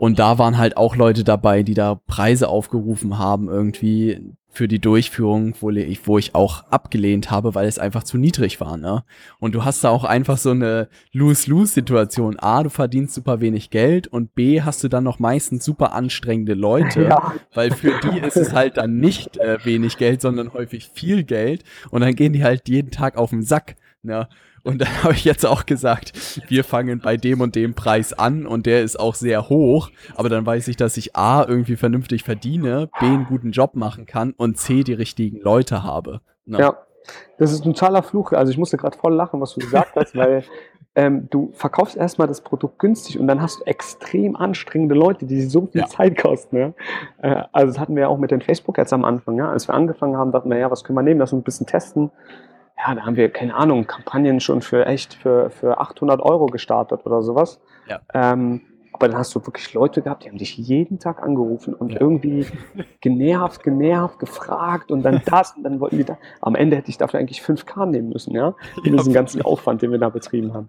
[0.00, 4.80] Und da waren halt auch Leute dabei, die da Preise aufgerufen haben, irgendwie, für die
[4.80, 8.76] Durchführung, wo ich, wo ich auch abgelehnt habe, weil es einfach zu niedrig war.
[8.76, 9.04] Ne?
[9.38, 12.38] Und du hast da auch einfach so eine Lose-Lose-Situation.
[12.40, 16.54] A, du verdienst super wenig Geld und B, hast du dann noch meistens super anstrengende
[16.54, 17.34] Leute, ja.
[17.54, 21.62] weil für die ist es halt dann nicht äh, wenig Geld, sondern häufig viel Geld
[21.90, 23.76] und dann gehen die halt jeden Tag auf den Sack.
[24.02, 24.28] Ne?
[24.62, 28.46] Und dann habe ich jetzt auch gesagt, wir fangen bei dem und dem Preis an
[28.46, 29.90] und der ist auch sehr hoch.
[30.14, 34.06] Aber dann weiß ich, dass ich A irgendwie vernünftig verdiene, B einen guten Job machen
[34.06, 36.20] kann und C die richtigen Leute habe.
[36.44, 36.58] Ne?
[36.58, 36.78] Ja,
[37.38, 38.32] das ist ein totaler Fluch.
[38.32, 40.44] Also ich musste gerade voll lachen, was du gesagt hast, weil
[40.94, 45.42] ähm, du verkaufst erstmal das Produkt günstig und dann hast du extrem anstrengende Leute, die
[45.42, 45.86] so viel ja.
[45.86, 46.56] Zeit kosten.
[46.56, 46.72] Ja?
[47.22, 49.38] Äh, also das hatten wir ja auch mit den Facebook-Ads am Anfang.
[49.38, 49.50] Ja?
[49.50, 51.66] Als wir angefangen haben, dachten wir, ja, was können wir nehmen, lass uns ein bisschen
[51.66, 52.10] testen
[52.86, 57.04] ja, da haben wir, keine Ahnung, Kampagnen schon für echt für, für 800 Euro gestartet
[57.04, 57.60] oder sowas.
[57.88, 58.00] Ja.
[58.14, 58.62] Ähm,
[58.92, 62.00] aber dann hast du wirklich Leute gehabt, die haben dich jeden Tag angerufen und ja.
[62.00, 62.46] irgendwie
[63.00, 66.18] genervt, genervt, gefragt und dann das und dann wollten die da.
[66.40, 68.54] Am Ende hätte ich dafür eigentlich 5K nehmen müssen, ja?
[68.82, 70.68] Für ja, diesen ganzen Aufwand, den wir da betrieben haben.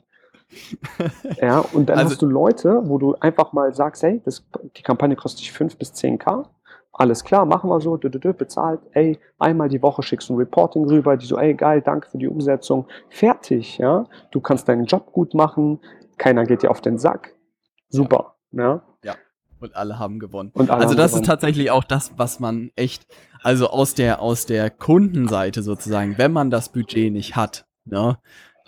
[1.41, 4.45] ja, und dann also, hast du Leute, wo du einfach mal sagst, hey, das,
[4.76, 6.45] die Kampagne kostet dich 5 bis 10K
[6.94, 11.18] alles klar, machen wir so, bezahlt, ey, einmal die Woche schickst du ein Reporting rüber,
[11.18, 15.34] die so, ey, geil, danke für die Umsetzung, fertig, ja, du kannst deinen Job gut
[15.34, 15.80] machen,
[16.18, 17.34] keiner geht dir auf den Sack,
[17.90, 18.82] super, ja.
[19.04, 19.16] Ja,
[19.60, 20.52] und alle haben gewonnen.
[20.56, 21.24] Alle also das gewonnen.
[21.24, 23.08] ist tatsächlich auch das, was man echt,
[23.42, 28.18] also aus der, aus der Kundenseite sozusagen, wenn man das Budget nicht hat, ne,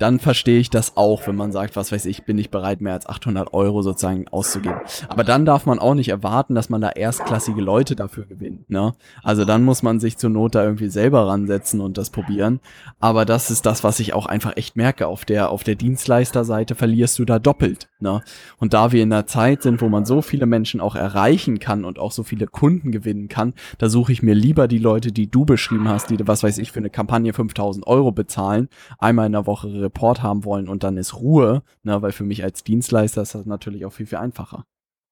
[0.04, 2.92] dann verstehe ich das auch, wenn man sagt, was weiß ich, bin ich bereit, mehr
[2.92, 4.82] als 800 Euro sozusagen auszugeben.
[5.08, 8.70] Aber dann darf man auch nicht erwarten, dass man da erstklassige Leute dafür gewinnt.
[8.70, 8.96] Ne?
[9.24, 12.60] Also dann muss man sich zur Not da irgendwie selber ransetzen und das probieren.
[13.00, 15.08] Aber das ist das, was ich auch einfach echt merke.
[15.08, 17.88] Auf der, auf der Dienstleisterseite verlierst du da doppelt.
[18.04, 18.22] Ne?
[18.60, 21.86] Und da wir in einer Zeit sind, wo man so viele Menschen auch erreichen kann
[21.86, 25.28] und auch so viele Kunden gewinnen kann, da suche ich mir lieber die Leute, die
[25.28, 29.32] du beschrieben hast, die, was weiß ich, für eine Kampagne 5000 Euro bezahlen, einmal in
[29.32, 33.24] der Woche Report haben wollen und dann ist Ruhe, ne, weil für mich als Dienstleister
[33.24, 34.66] ist das natürlich auch viel, viel einfacher.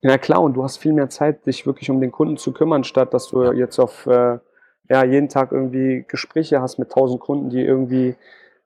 [0.04, 2.84] Ja klar, und du hast viel mehr Zeit, dich wirklich um den Kunden zu kümmern,
[2.84, 4.40] statt dass du jetzt auf äh,
[4.90, 8.16] ja, jeden Tag irgendwie Gespräche hast mit tausend Kunden, die irgendwie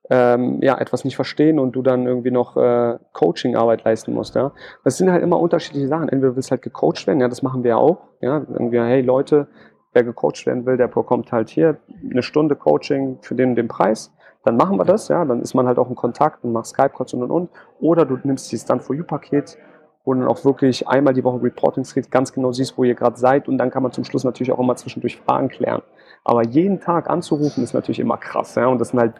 [0.09, 4.35] ähm, ja, etwas nicht verstehen und du dann irgendwie noch äh, Coaching-Arbeit leisten musst.
[4.35, 4.51] Ja?
[4.83, 6.09] Das sind halt immer unterschiedliche Sachen.
[6.09, 8.09] Entweder du willst halt gecoacht werden, ja, das machen wir auch.
[8.21, 8.45] Ja?
[8.47, 9.47] Irgendwie, hey Leute,
[9.93, 11.77] wer gecoacht werden will, der bekommt halt hier
[12.09, 14.11] eine Stunde Coaching für den den Preis
[14.45, 17.15] dann machen wir das, ja, dann ist man halt auch in Kontakt und macht Skype-Calls
[17.15, 17.49] und und und.
[17.79, 19.57] Oder du nimmst dieses Done for You-Paket,
[20.05, 22.93] wo du dann auch wirklich einmal die Woche Reportings kriegst, ganz genau siehst, wo ihr
[22.93, 25.81] gerade seid und dann kann man zum Schluss natürlich auch immer zwischendurch Fragen klären.
[26.25, 29.13] Aber jeden Tag anzurufen ist natürlich immer krass, ja, und das sind halt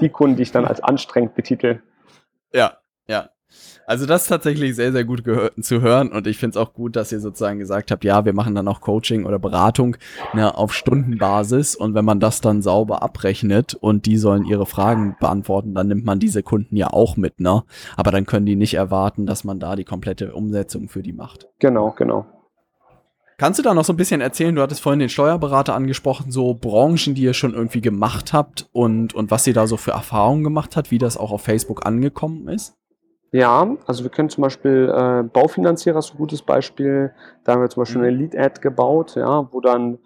[0.00, 1.80] die Kunden, die ich dann als anstrengend betitel.
[2.52, 2.76] Ja,
[3.08, 3.30] ja.
[3.86, 5.24] Also das ist tatsächlich sehr, sehr gut
[5.60, 8.32] zu hören und ich finde es auch gut, dass ihr sozusagen gesagt habt, ja, wir
[8.32, 9.96] machen dann auch Coaching oder Beratung
[10.34, 15.16] ne, auf Stundenbasis und wenn man das dann sauber abrechnet und die sollen ihre Fragen
[15.20, 17.64] beantworten, dann nimmt man diese Kunden ja auch mit, ne?
[17.96, 21.48] Aber dann können die nicht erwarten, dass man da die komplette Umsetzung für die macht.
[21.58, 22.26] Genau, genau.
[23.42, 24.54] Kannst du da noch so ein bisschen erzählen?
[24.54, 29.14] Du hattest vorhin den Steuerberater angesprochen, so Branchen, die ihr schon irgendwie gemacht habt und,
[29.14, 32.46] und was ihr da so für Erfahrungen gemacht habt, wie das auch auf Facebook angekommen
[32.46, 32.76] ist?
[33.32, 37.14] Ja, also wir können zum Beispiel äh, Baufinanzierer ist ein gutes Beispiel.
[37.42, 38.06] Da haben wir zum Beispiel mhm.
[38.06, 39.98] eine Lead-Ad gebaut, ja, wo dann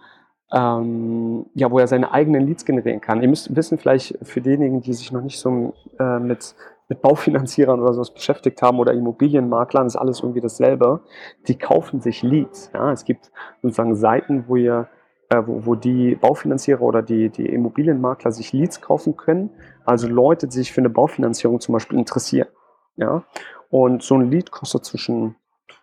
[0.50, 3.20] ähm, ja, wo er seine eigenen Leads generieren kann.
[3.20, 6.54] Ihr müsst wissen, vielleicht für diejenigen, die sich noch nicht so äh, mit,
[6.88, 11.00] mit Baufinanzierern oder sowas beschäftigt haben oder Immobilienmaklern, ist alles irgendwie dasselbe.
[11.48, 12.70] Die kaufen sich Leads.
[12.74, 12.92] Ja.
[12.92, 13.32] Es gibt
[13.62, 14.88] sozusagen Seiten, wo ihr
[15.28, 19.50] äh, wo, wo die Baufinanzierer oder die, die Immobilienmakler sich Leads kaufen können.
[19.84, 22.48] Also Leute, die sich für eine Baufinanzierung zum Beispiel interessieren.
[22.96, 23.24] Ja?
[23.68, 25.36] Und so ein Lead kostet zwischen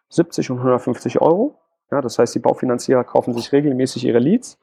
[0.09, 1.59] 70 und 150 Euro.
[1.91, 4.59] Ja, das heißt, die Baufinanzierer kaufen sich regelmäßig ihre Leads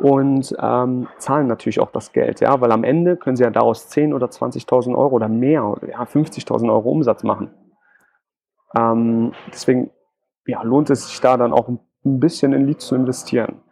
[0.00, 3.90] und ähm, zahlen natürlich auch das Geld, ja, weil am Ende können sie ja daraus
[3.90, 7.50] 10.000 oder 20.000 Euro oder mehr, ja, 50.000 Euro Umsatz machen.
[8.74, 9.90] Ähm, deswegen
[10.46, 13.62] ja, lohnt es sich da dann auch ein bisschen in Leads zu investieren.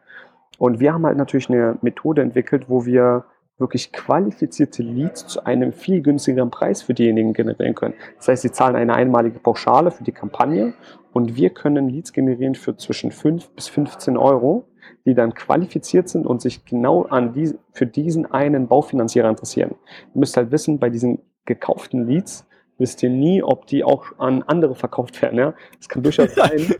[0.58, 3.24] Und wir haben halt natürlich eine Methode entwickelt, wo wir
[3.58, 7.94] wirklich qualifizierte Leads zu einem viel günstigeren Preis für diejenigen generieren können.
[8.18, 10.74] Das heißt, sie zahlen eine einmalige Pauschale für die Kampagne
[11.12, 14.67] und wir können Leads generieren für zwischen 5 bis 15 Euro,
[15.04, 19.74] die dann qualifiziert sind und sich genau an die, für diesen einen Baufinanzierer interessieren.
[20.14, 22.46] Ihr müsst halt wissen, bei diesen gekauften Leads
[22.78, 25.38] wisst ihr nie, ob die auch an andere verkauft werden.
[25.38, 25.54] Ja?
[25.78, 26.74] Es kann durchaus sein,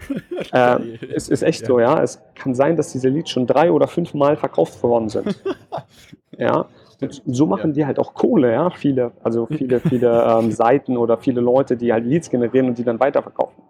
[0.52, 1.66] äh, es ist echt ja.
[1.66, 2.02] so, ja.
[2.02, 5.42] Es kann sein, dass diese Leads schon drei oder fünf Mal verkauft worden sind.
[6.38, 6.66] ja.
[7.00, 7.74] Und so machen ja.
[7.74, 8.70] die halt auch Kohle, ja.
[8.70, 12.84] Viele, also viele, viele ähm, Seiten oder viele Leute, die halt Leads generieren und die
[12.84, 13.62] dann weiterverkaufen.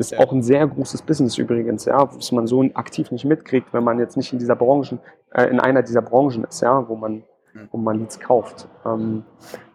[0.00, 0.20] Ist ja.
[0.20, 3.98] auch ein sehr großes Business übrigens, ja, was man so aktiv nicht mitkriegt, wenn man
[3.98, 4.98] jetzt nicht in dieser Branche,
[5.34, 7.22] äh, in einer dieser Branchen ist, ja, wo man,
[7.52, 7.68] hm.
[7.70, 8.66] wo man Leads kauft.
[8.86, 9.24] Ähm,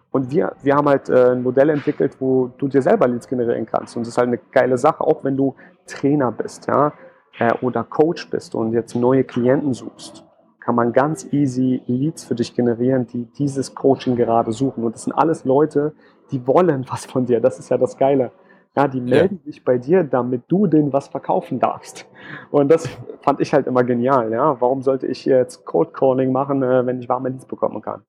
[0.09, 3.67] und wir, wir haben halt äh, ein Modell entwickelt, wo du dir selber Leads generieren
[3.67, 3.95] kannst.
[3.95, 5.53] Und das ist halt eine geile Sache, auch wenn du
[5.85, 6.93] Trainer bist, ja,
[7.37, 10.23] äh, oder Coach bist und jetzt neue Klienten suchst,
[10.59, 14.83] kann man ganz easy Leads für dich generieren, die dieses Coaching gerade suchen.
[14.85, 15.93] Und das sind alles Leute,
[16.31, 17.39] die wollen was von dir.
[17.41, 18.31] Das ist ja das Geile.
[18.75, 19.51] Ja, die melden ja.
[19.51, 22.07] sich bei dir, damit du denen was verkaufen darfst.
[22.51, 22.89] Und das
[23.21, 24.31] fand ich halt immer genial.
[24.31, 28.01] Ja, warum sollte ich jetzt Cold Calling machen, äh, wenn ich warme Leads bekommen kann?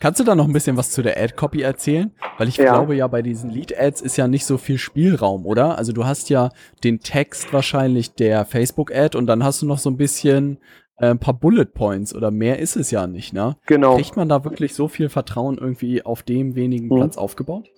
[0.00, 2.12] Kannst du da noch ein bisschen was zu der Ad-Copy erzählen?
[2.38, 2.72] Weil ich ja.
[2.72, 5.76] glaube ja, bei diesen Lead-Ads ist ja nicht so viel Spielraum, oder?
[5.78, 6.50] Also du hast ja
[6.84, 10.58] den Text wahrscheinlich der Facebook-Ad und dann hast du noch so ein bisschen
[10.98, 13.56] äh, ein paar Bullet Points oder mehr ist es ja nicht, ne?
[13.66, 13.96] Genau.
[13.96, 16.96] Kriegt man da wirklich so viel Vertrauen irgendwie auf dem wenigen mhm.
[16.96, 17.68] Platz aufgebaut?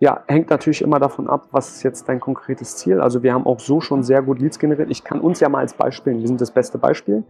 [0.00, 3.00] Ja, hängt natürlich immer davon ab, was ist jetzt dein konkretes Ziel.
[3.00, 4.90] Also wir haben auch so schon sehr gut Leads generiert.
[4.90, 7.22] Ich kann uns ja mal als Beispiel, wir sind das beste Beispiel.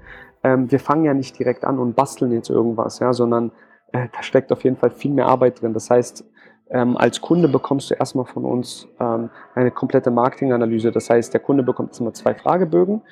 [0.42, 3.52] Ähm, wir fangen ja nicht direkt an und basteln jetzt irgendwas, ja, sondern
[3.92, 5.74] äh, da steckt auf jeden Fall viel mehr Arbeit drin.
[5.74, 6.24] Das heißt,
[6.70, 10.90] ähm, als Kunde bekommst du erstmal von uns ähm, eine komplette Marketinganalyse.
[10.90, 13.02] Das heißt, der Kunde bekommt erstmal zwei Fragebögen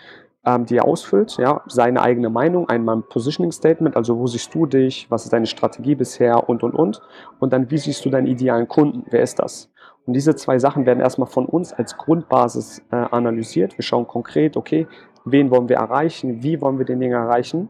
[0.45, 4.55] ähm, die er ausfüllt, ja, seine eigene Meinung, einmal ein Positioning Statement, also wo siehst
[4.55, 7.01] du dich, was ist deine Strategie bisher und und und
[7.39, 9.71] und dann wie siehst du deinen idealen Kunden, wer ist das?
[10.07, 13.79] Und diese zwei Sachen werden erstmal von uns als Grundbasis äh, analysiert.
[13.79, 14.89] Wir schauen konkret, okay,
[15.25, 17.69] wen wollen wir erreichen, wie wollen wir den Ding erreichen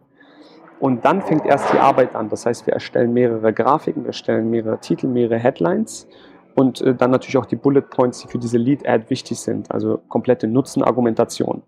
[0.82, 2.28] und dann fängt erst die Arbeit an.
[2.28, 6.08] Das heißt, wir erstellen mehrere Grafiken, wir erstellen mehrere Titel, mehrere Headlines
[6.56, 9.70] und äh, dann natürlich auch die Bullet Points, die für diese Lead Ad wichtig sind,
[9.70, 11.62] also komplette Nutzenargumentation.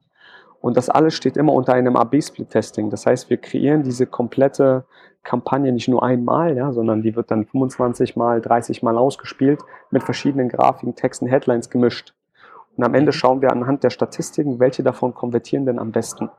[0.65, 2.89] Und das alles steht immer unter einem AB-Split-Testing.
[2.89, 4.87] Das heißt, wir kreieren diese komplette
[5.23, 9.61] Kampagne nicht nur einmal, ja, sondern die wird dann 25 mal, 30 mal ausgespielt,
[9.91, 12.15] mit verschiedenen Grafiken, Texten, Headlines gemischt.
[12.79, 16.31] Und am Ende schauen wir anhand der Statistiken, welche davon konvertieren denn am besten.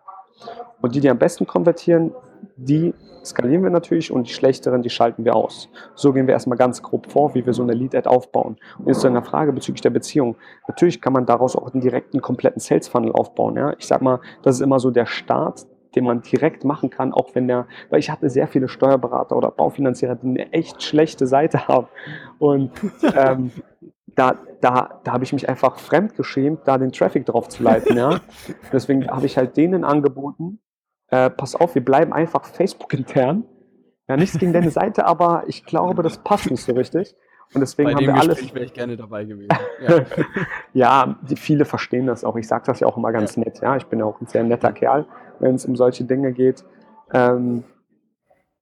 [0.81, 2.11] Und die, die am besten konvertieren,
[2.55, 2.93] die
[3.23, 5.69] skalieren wir natürlich und die schlechteren, die schalten wir aus.
[5.95, 8.57] So gehen wir erstmal ganz grob vor, wie wir so eine Lead-Ad aufbauen.
[8.77, 10.35] Und jetzt zu einer Frage bezüglich der Beziehung.
[10.67, 13.55] Natürlich kann man daraus auch einen direkten, kompletten Sales-Funnel aufbauen.
[13.55, 13.73] Ja?
[13.77, 15.65] Ich sag mal, das ist immer so der Start,
[15.95, 19.49] den man direkt machen kann, auch wenn der, weil ich hatte sehr viele Steuerberater oder
[19.49, 21.87] Baufinanzierer, die eine echt schlechte Seite haben.
[22.37, 22.71] Und
[23.15, 23.51] ähm,
[24.15, 27.97] da, da, da habe ich mich einfach fremdgeschämt, da den Traffic drauf zu leiten.
[27.97, 28.19] Ja?
[28.71, 30.59] Deswegen habe ich halt denen angeboten,
[31.15, 33.45] äh, pass auf, wir bleiben einfach Facebook intern.
[34.07, 37.15] Ja, nichts gegen deine Seite, aber ich glaube, das passt nicht so richtig.
[37.53, 38.53] Und deswegen Bei haben wir alles.
[38.53, 39.49] wäre ich gerne dabei gewesen.
[39.87, 40.05] Ja,
[40.73, 42.35] ja die, viele verstehen das auch.
[42.35, 43.43] Ich sage das ja auch immer ganz ja.
[43.43, 43.61] nett.
[43.61, 45.05] Ja, ich bin ja auch ein sehr netter Kerl,
[45.39, 46.65] wenn es um solche Dinge geht.
[47.13, 47.63] Ähm,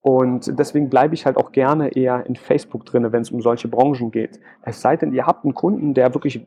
[0.02, 3.70] und deswegen bleibe ich halt auch gerne eher in Facebook drin, wenn es um solche
[3.70, 4.40] Branchen geht.
[4.64, 6.46] Es sei denn, ihr habt einen Kunden, der wirklich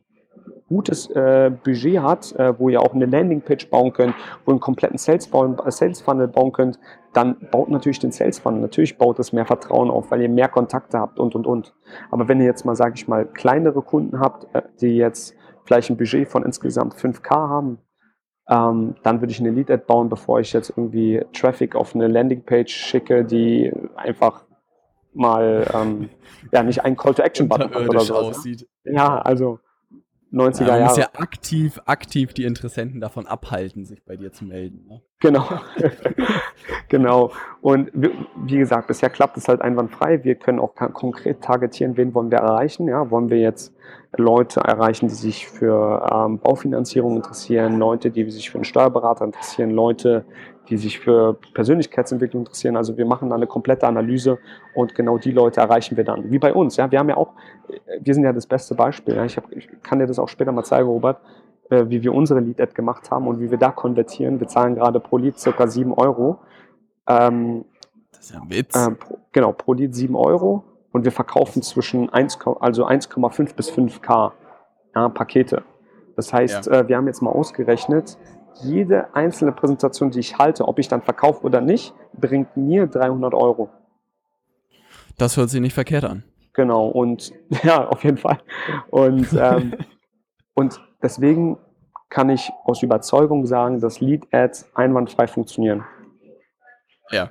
[0.69, 4.15] gutes äh, Budget hat, äh, wo ihr auch eine Landingpage bauen könnt,
[4.45, 6.79] wo ihr einen kompletten Sales, bauen, äh, Sales Funnel bauen könnt,
[7.13, 8.61] dann baut natürlich den Sales Funnel.
[8.61, 11.75] Natürlich baut es mehr Vertrauen auf, weil ihr mehr Kontakte habt und und und.
[12.11, 15.91] Aber wenn ihr jetzt mal, sage ich mal, kleinere Kunden habt, äh, die jetzt vielleicht
[15.91, 17.79] ein Budget von insgesamt 5K haben,
[18.49, 22.73] ähm, dann würde ich eine Lead-Ad bauen, bevor ich jetzt irgendwie Traffic auf eine Landingpage
[22.73, 24.45] schicke, die einfach
[25.13, 26.11] mal ähm,
[26.53, 28.15] ja nicht einen Call to Action Button oder so.
[28.15, 28.69] Aussieht.
[28.85, 29.59] Ja, also
[30.37, 30.79] 90er Jahre.
[30.79, 34.87] Du musst ja aktiv, aktiv die Interessenten davon abhalten, sich bei dir zu melden.
[34.89, 35.03] Ne?
[35.21, 35.49] Genau.
[36.89, 37.33] genau.
[37.61, 40.23] Und wie gesagt, bisher klappt es halt einwandfrei.
[40.25, 42.89] Wir können auch konkret targetieren, wen wollen wir erreichen.
[42.89, 43.75] Ja, wollen wir jetzt
[44.17, 49.71] Leute erreichen, die sich für ähm, Baufinanzierung interessieren, Leute, die sich für einen Steuerberater interessieren,
[49.71, 50.25] Leute,
[50.69, 52.77] die sich für Persönlichkeitsentwicklung interessieren.
[52.77, 54.39] Also wir machen da eine komplette Analyse
[54.75, 56.31] und genau die Leute erreichen wir dann.
[56.31, 56.77] Wie bei uns.
[56.77, 57.33] Ja, wir haben ja auch,
[58.01, 59.17] wir sind ja das beste Beispiel.
[59.17, 59.25] Ja.
[59.25, 61.21] Ich, hab, ich kann dir das auch später mal zeigen, Robert.
[61.71, 64.41] äh, wie wir unsere Lead-Ad gemacht haben und wie wir da konvertieren.
[64.41, 66.39] Wir zahlen gerade pro Lead circa 7 Euro.
[67.09, 67.65] Ähm,
[68.13, 68.77] das ist ja ein Witz.
[68.77, 73.71] Äh, pro, genau, pro Lead 7 Euro und wir verkaufen zwischen 1, also 1,5 bis
[73.71, 74.33] 5K
[74.95, 75.63] ja, Pakete.
[76.17, 76.73] Das heißt, ja.
[76.73, 78.17] äh, wir haben jetzt mal ausgerechnet,
[78.63, 83.35] jede einzelne Präsentation, die ich halte, ob ich dann verkaufe oder nicht, bringt mir 300
[83.35, 83.71] Euro.
[85.19, 86.25] Das hört sich nicht verkehrt an.
[86.53, 87.33] Genau, und
[87.63, 88.39] ja, auf jeden Fall.
[88.91, 89.75] Und, ähm,
[90.55, 91.59] und deswegen
[92.09, 95.85] kann ich aus Überzeugung sagen, dass Lead-Ads einwandfrei funktionieren.
[97.11, 97.31] Ja.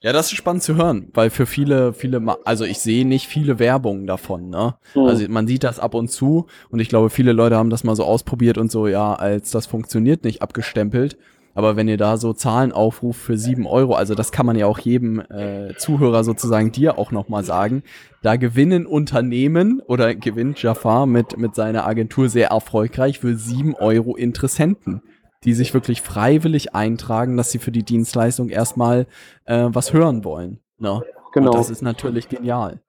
[0.00, 3.58] Ja, das ist spannend zu hören, weil für viele, viele, also ich sehe nicht viele
[3.58, 4.76] Werbungen davon, ne?
[4.94, 5.02] Mhm.
[5.02, 7.96] Also man sieht das ab und zu und ich glaube, viele Leute haben das mal
[7.96, 11.16] so ausprobiert und so, ja, als das funktioniert nicht abgestempelt.
[11.54, 14.66] Aber wenn ihr da so Zahlen aufruft für sieben Euro, also das kann man ja
[14.66, 17.82] auch jedem äh, Zuhörer sozusagen dir auch nochmal sagen,
[18.22, 24.14] da gewinnen Unternehmen oder gewinnt Jafar mit, mit seiner Agentur sehr erfolgreich für sieben Euro
[24.14, 25.02] Interessenten,
[25.44, 29.06] die sich wirklich freiwillig eintragen, dass sie für die Dienstleistung erstmal
[29.44, 30.60] äh, was hören wollen.
[30.78, 31.02] Ne?
[31.32, 31.50] Genau.
[31.50, 32.80] Und das ist natürlich genial.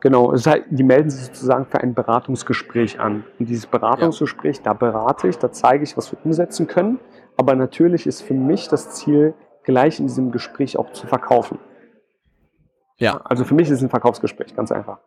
[0.00, 3.24] Genau, halt, die melden sich sozusagen für ein Beratungsgespräch an.
[3.38, 4.62] Und dieses Beratungsgespräch, ja.
[4.64, 6.98] da berate ich, da zeige ich, was wir umsetzen können.
[7.36, 11.58] Aber natürlich ist für mich das Ziel, gleich in diesem Gespräch auch zu verkaufen.
[12.96, 13.20] Ja.
[13.24, 14.98] Also für mich ist es ein Verkaufsgespräch, ganz einfach.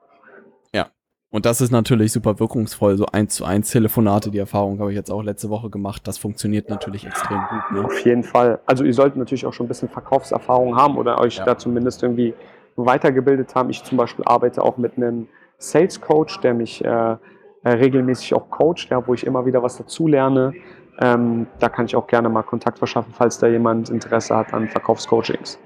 [1.34, 4.30] Und das ist natürlich super wirkungsvoll, so eins zu eins Telefonate.
[4.30, 6.08] Die Erfahrung habe ich jetzt auch letzte Woche gemacht.
[6.08, 7.72] Das funktioniert natürlich extrem gut.
[7.72, 7.86] Ne?
[7.86, 8.60] Auf jeden Fall.
[8.68, 11.46] Also ihr solltet natürlich auch schon ein bisschen Verkaufserfahrung haben oder euch ja.
[11.46, 12.36] da zumindest irgendwie
[12.76, 13.72] weitergebildet haben.
[13.72, 15.28] Ich zum Beispiel arbeite auch mit einem
[15.58, 17.18] Sales Coach, der mich äh,
[17.66, 20.54] regelmäßig auch coacht, ja, wo ich immer wieder was dazu lerne.
[21.00, 24.70] Ähm, da kann ich auch gerne mal Kontakt verschaffen, falls da jemand Interesse hat an
[24.70, 25.58] Verkaufscoachings.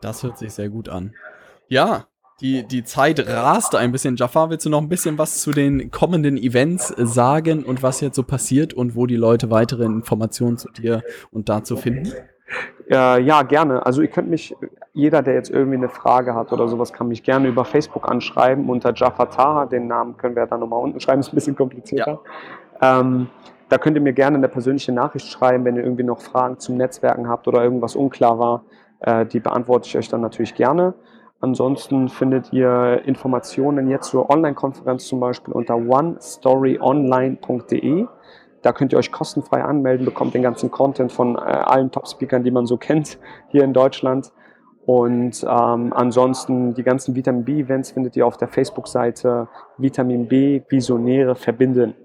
[0.00, 1.12] Das hört sich sehr gut an.
[1.68, 2.06] Ja,
[2.42, 4.16] die, die Zeit rast ein bisschen.
[4.16, 8.16] Jafar, willst du noch ein bisschen was zu den kommenden Events sagen und was jetzt
[8.16, 12.12] so passiert und wo die Leute weitere Informationen zu dir und dazu finden?
[12.90, 13.86] Äh, ja, gerne.
[13.86, 14.54] Also ihr könnt mich,
[14.92, 18.68] jeder, der jetzt irgendwie eine Frage hat oder sowas, kann mich gerne über Facebook anschreiben
[18.68, 19.66] unter Jafar Taha.
[19.66, 22.20] Den Namen können wir dann nochmal unten schreiben, ist ein bisschen komplizierter.
[22.80, 23.00] Ja.
[23.00, 23.28] Ähm,
[23.68, 26.76] da könnt ihr mir gerne eine persönliche Nachricht schreiben, wenn ihr irgendwie noch Fragen zum
[26.76, 28.64] Netzwerken habt oder irgendwas unklar war.
[29.00, 30.92] Äh, die beantworte ich euch dann natürlich gerne.
[31.42, 38.06] Ansonsten findet ihr Informationen jetzt zur Online-Konferenz zum Beispiel unter onestoryonline.de.
[38.62, 42.52] Da könnt ihr euch kostenfrei anmelden, bekommt den ganzen Content von äh, allen Top-Speakern, die
[42.52, 43.18] man so kennt
[43.48, 44.30] hier in Deutschland.
[44.86, 51.34] Und ähm, ansonsten die ganzen Vitamin B-Events findet ihr auf der Facebook-Seite Vitamin B Visionäre
[51.34, 51.96] verbinden.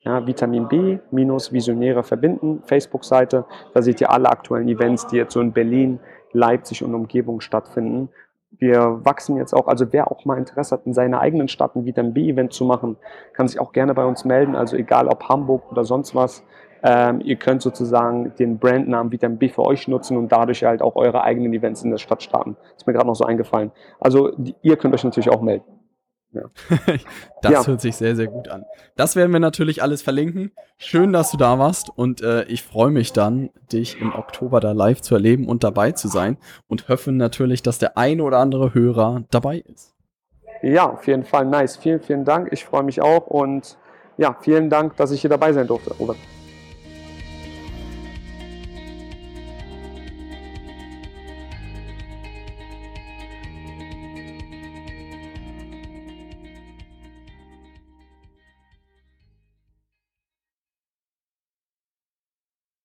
[0.00, 3.46] Ja, Vitamin B minus Visionäre verbinden, Facebook-Seite.
[3.72, 6.00] Da seht ihr alle aktuellen Events, die jetzt so in Berlin,
[6.32, 8.10] Leipzig und Umgebung stattfinden.
[8.50, 11.84] Wir wachsen jetzt auch, also wer auch mal Interesse hat, in seiner eigenen Stadt ein
[11.84, 12.96] Vitamin B-Event zu machen,
[13.34, 14.56] kann sich auch gerne bei uns melden.
[14.56, 16.42] Also egal ob Hamburg oder sonst was.
[16.82, 20.96] Ähm, ihr könnt sozusagen den Brandnamen Vitamin B für euch nutzen und dadurch halt auch
[20.96, 22.56] eure eigenen Events in der Stadt starten.
[22.76, 23.72] Ist mir gerade noch so eingefallen.
[24.00, 25.77] Also die, ihr könnt euch natürlich auch melden.
[26.32, 26.42] Ja.
[27.42, 27.66] das ja.
[27.66, 28.64] hört sich sehr, sehr gut an.
[28.96, 30.52] Das werden wir natürlich alles verlinken.
[30.76, 34.72] Schön, dass du da warst und äh, ich freue mich dann, dich im Oktober da
[34.72, 36.36] live zu erleben und dabei zu sein
[36.68, 39.94] und hoffe natürlich, dass der eine oder andere Hörer dabei ist.
[40.62, 41.76] Ja, auf jeden Fall nice.
[41.76, 42.48] Vielen, vielen Dank.
[42.52, 43.78] Ich freue mich auch und
[44.16, 46.18] ja, vielen Dank, dass ich hier dabei sein durfte, Robert.